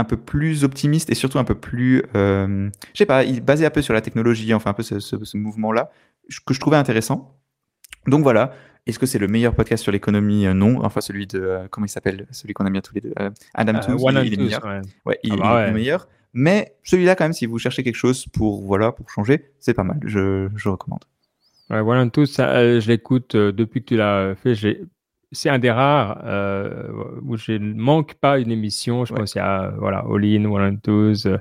[0.00, 3.70] un peu plus optimiste et surtout un peu plus, euh, je sais pas, basé un
[3.70, 5.90] peu sur la technologie, enfin un peu ce, mouvement-là,
[6.46, 7.36] que je trouvais intéressant.
[8.06, 8.52] Donc voilà.
[8.86, 10.46] Est-ce que c'est le meilleur podcast sur l'économie?
[10.46, 10.82] Euh, Non.
[10.84, 11.40] Enfin, celui de.
[11.40, 12.26] Euh, comment il s'appelle?
[12.30, 13.12] Celui qu'on a mis tous les deux.
[13.54, 14.02] Adam euh, Tooze.
[14.24, 14.64] il, est meilleur.
[15.04, 15.18] Ouais.
[15.22, 16.08] il, ah est bah meilleur.
[16.32, 19.84] Mais celui-là, quand même, si vous cherchez quelque chose pour, voilà, pour changer, c'est pas
[19.84, 20.00] mal.
[20.04, 21.04] Je, je recommande.
[21.68, 24.54] Ouais, One Two, ça, je l'écoute depuis que tu l'as fait.
[24.54, 24.82] J'ai
[25.32, 26.88] c'est un des rares euh,
[27.22, 29.04] où je ne manque pas une émission.
[29.04, 31.38] Je pense à voilà, All In, One and Twos, euh,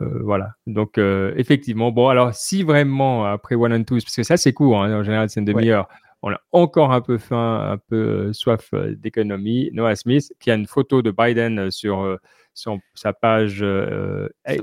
[0.00, 0.52] euh, voilà.
[0.66, 4.82] Donc effectivement, bon alors si vraiment après One and Twos, parce que ça c'est court,
[4.82, 5.88] hein, en général c'est une demi-heure.
[6.22, 9.70] On a encore un peu faim, un peu soif d'économie.
[9.74, 12.18] Noah Smith, qui a une photo de Biden sur,
[12.54, 13.64] sur sa page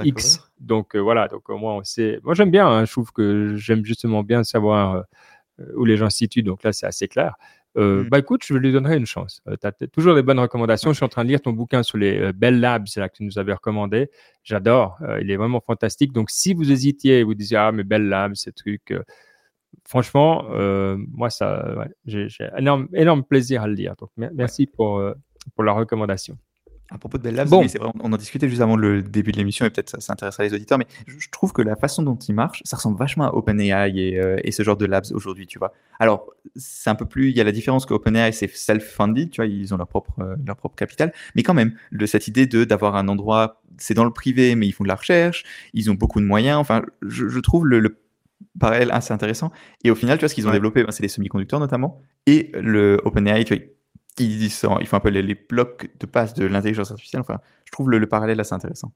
[0.04, 0.52] X.
[0.60, 2.20] Donc voilà, donc au moins on sait.
[2.24, 5.04] Moi j'aime bien, hein, je trouve que j'aime justement bien savoir
[5.76, 6.44] où les gens se situent.
[6.44, 7.36] Donc là c'est assez clair.
[7.78, 8.10] Euh, mmh.
[8.10, 9.42] Bah écoute, je lui donnerai une chance.
[9.48, 10.92] Euh, tu as toujours des bonnes recommandations.
[10.92, 13.18] Je suis en train de lire ton bouquin sur les euh, Bell Labs là, que
[13.18, 14.10] tu nous avais recommandé.
[14.44, 15.00] J'adore.
[15.22, 16.12] il est vraiment fantastique.
[16.12, 18.94] Donc si vous hésitiez, vous disiez Ah, mais Bell Labs, ces trucs.
[19.86, 20.46] franchement,
[21.14, 23.96] moi, ça, j'ai énorme, énorme plaisir à le lire.
[23.98, 25.02] Donc merci pour,
[25.56, 26.38] pour la recommandation.
[26.92, 27.62] À propos de Bell Labs, bon.
[27.62, 30.44] vrai, on en discutait juste avant le début de l'émission et peut-être ça, ça, intéressera
[30.44, 33.34] les auditeurs, mais je trouve que la façon dont il marche, ça ressemble vachement à
[33.34, 35.74] OpenAI et, euh, et ce genre de labs aujourd'hui, tu vois.
[36.00, 39.38] Alors, c'est un peu plus, il y a la différence que OpenAI, c'est self-funded, tu
[39.38, 41.74] vois, ils ont leur propre, euh, leur propre capital, mais quand même,
[42.06, 44.96] cette idée de d'avoir un endroit, c'est dans le privé, mais ils font de la
[44.96, 47.98] recherche, ils ont beaucoup de moyens, enfin, je, je trouve le, le
[48.60, 49.52] parallèle assez intéressant.
[49.84, 52.52] Et au final, tu vois, ce qu'ils ont développé, ben, c'est les semi-conducteurs notamment, et
[52.54, 53.64] le OpenAI, tu vois,
[54.20, 57.22] ils, font un peu les, blocs de passe de l'intelligence artificielle.
[57.22, 58.94] Enfin, je trouve le, le parallèle assez intéressant.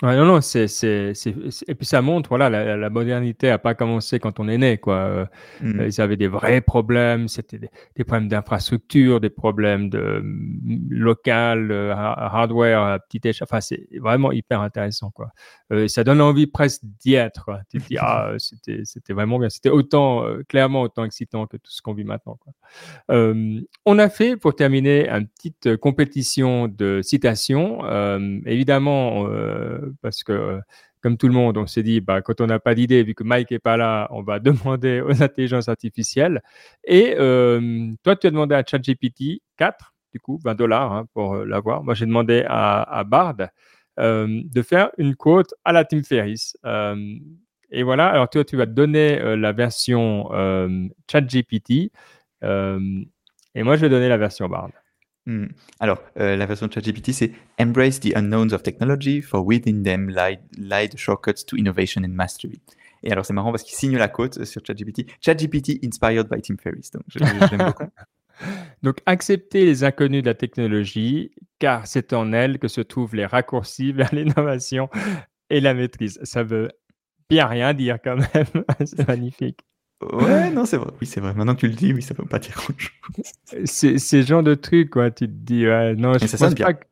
[0.00, 1.34] Ouais, non, non, c'est, c'est, c'est,
[1.66, 4.78] et puis ça montre, voilà, la, la modernité n'a pas commencé quand on est né,
[4.78, 4.94] quoi.
[4.94, 5.26] Euh,
[5.60, 5.82] mmh.
[5.88, 11.72] Ils avaient des vrais problèmes, c'était des, des problèmes d'infrastructure, des problèmes de mm, local,
[11.72, 13.48] euh, hardware, à petite échelle.
[13.50, 15.32] Enfin, c'est vraiment hyper intéressant, quoi.
[15.72, 17.62] Euh, ça donne envie presque d'y être, quoi.
[17.68, 19.48] Tu te dis, ah, c'était, c'était vraiment bien.
[19.48, 22.52] C'était autant, euh, clairement, autant excitant que tout ce qu'on vit maintenant, quoi.
[23.10, 27.80] Euh, on a fait, pour terminer, une petite compétition de citations.
[28.46, 29.26] évidemment,
[30.02, 30.60] parce que
[31.00, 33.24] comme tout le monde, on s'est dit, bah, quand on n'a pas d'idée, vu que
[33.24, 36.42] Mike n'est pas là, on va demander aux intelligences artificielles.
[36.84, 41.34] Et euh, toi, tu as demandé à ChatGPT 4, du coup, 20 dollars hein, pour
[41.34, 41.82] euh, l'avoir.
[41.84, 43.36] Moi, j'ai demandé à, Bard
[43.98, 46.56] euh, de faire une quote à la Tim Ferriss.
[47.70, 50.30] et voilà, alors toi, tu vas donner la version
[51.10, 51.90] ChatGPT
[53.54, 54.70] et moi, je vais donner la version Bard.
[55.28, 55.48] Hmm.
[55.78, 60.08] Alors, euh, la version de ChatGPT, c'est Embrace the unknowns of technology, for within them
[60.08, 62.62] lie, lie shortcuts to innovation and mastery.
[63.02, 65.04] Et alors, c'est marrant parce qu'il signe la quote sur ChatGPT.
[65.20, 66.90] ChatGPT inspired by Tim Ferriss.
[66.90, 67.02] Donc.
[68.82, 73.26] Donc, accepter les inconnus de la technologie, car c'est en elle que se trouvent les
[73.26, 74.88] raccourcis vers l'innovation
[75.50, 76.18] et la maîtrise.
[76.22, 76.70] Ça veut
[77.28, 78.64] bien rien dire quand même.
[78.86, 79.60] c'est magnifique.
[80.00, 80.90] Ouais, non, c'est vrai.
[81.00, 81.34] Oui, c'est vrai.
[81.34, 83.64] Maintenant que tu le dis, oui, ça peut pas dire autre chose.
[83.64, 85.10] C'est ce genre de truc, quoi.
[85.10, 86.84] Tu te dis, ouais, non, je ça pense pas que...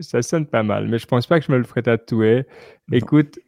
[0.00, 2.46] Ça sonne pas mal, mais je pense pas que je me le ferais tatouer.
[2.92, 3.40] Écoute,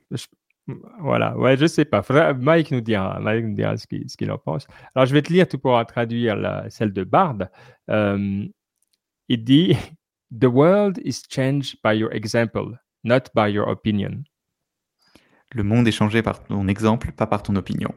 [0.98, 2.03] voilà, ouais, je sais pas.
[2.34, 4.66] Mike nous dira, Mike nous dira ce qu'il en pense.
[4.94, 7.38] Alors, je vais te lire, tu pourras traduire la, celle de Bard.
[7.88, 8.44] Euh,
[9.28, 9.76] il dit
[10.38, 14.24] The world is changed by your example, not by your opinion.
[15.53, 17.92] Le monde est changé par ton exemple, pas par ton opinion.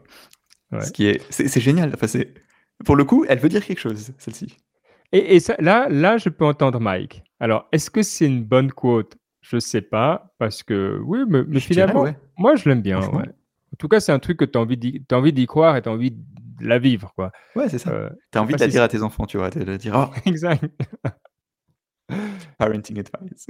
[0.82, 1.92] Ce qui est, c'est, génial.
[1.94, 2.34] Enfin, c'est,
[2.86, 4.58] pour le coup, elle veut dire quelque chose, celle-ci.
[5.12, 7.24] Et, et ça, là, là, je peux entendre Mike.
[7.40, 9.18] Alors, est-ce que c'est une bonne quote?
[9.42, 12.06] Je sais pas, parce que oui, mais, finalement,
[12.38, 13.00] moi, je l'aime bien.
[13.10, 13.28] Ouais.
[13.28, 15.92] En tout cas, c'est un truc que tu as envie d'y, croire et tu as
[15.92, 17.32] envie de la vivre, quoi.
[17.56, 17.90] Ouais, c'est ça.
[17.92, 19.94] Euh, tu as envie de la dire à tes enfants, tu vois, de, de dire.
[20.16, 20.30] Oh.
[20.30, 20.64] exact.
[22.58, 23.48] Parenting advice.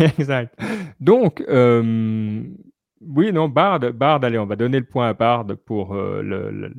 [0.18, 0.58] exact.
[0.98, 2.42] Donc, euh,
[3.02, 6.22] oui, non, Bard, Bard, allez, on va donner le point à Bard pour euh,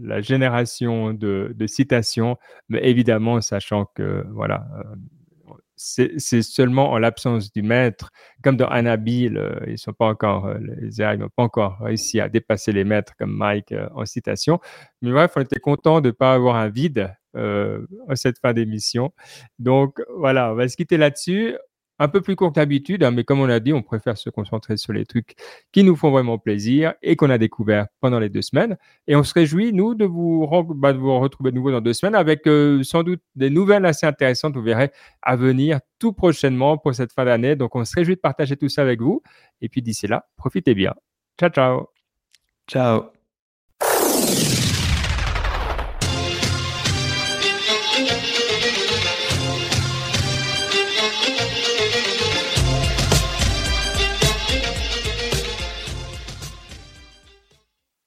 [0.01, 2.38] la génération de, citations,
[2.70, 8.09] mais évidemment, sachant que, voilà, euh, c'est seulement en l'absence du maître,
[8.43, 12.72] comme dans Annabelle, euh, ils sont pas encore, les n'ont pas encore réussi à dépasser
[12.72, 14.59] les maîtres comme Mike en citation.
[15.03, 19.13] Mais bref, on était content de ne pas avoir un vide à cette fin d'émission.
[19.59, 21.55] Donc voilà, on va se quitter là-dessus
[21.99, 24.77] un peu plus court d'habitude, hein, mais comme on l'a dit, on préfère se concentrer
[24.77, 25.35] sur les trucs
[25.71, 28.77] qui nous font vraiment plaisir et qu'on a découvert pendant les deux semaines.
[29.07, 32.47] Et on se réjouit, nous, de vous, bah, retrouver de nouveau dans deux semaines avec
[32.47, 34.91] euh, sans doute des nouvelles assez intéressantes, vous verrez,
[35.21, 37.55] à venir tout prochainement pour cette fin d'année.
[37.55, 39.21] Donc, on se réjouit de partager tout ça avec vous.
[39.61, 40.93] Et puis d'ici là, profitez bien.
[41.39, 41.87] Ciao, ciao.
[42.67, 43.11] Ciao.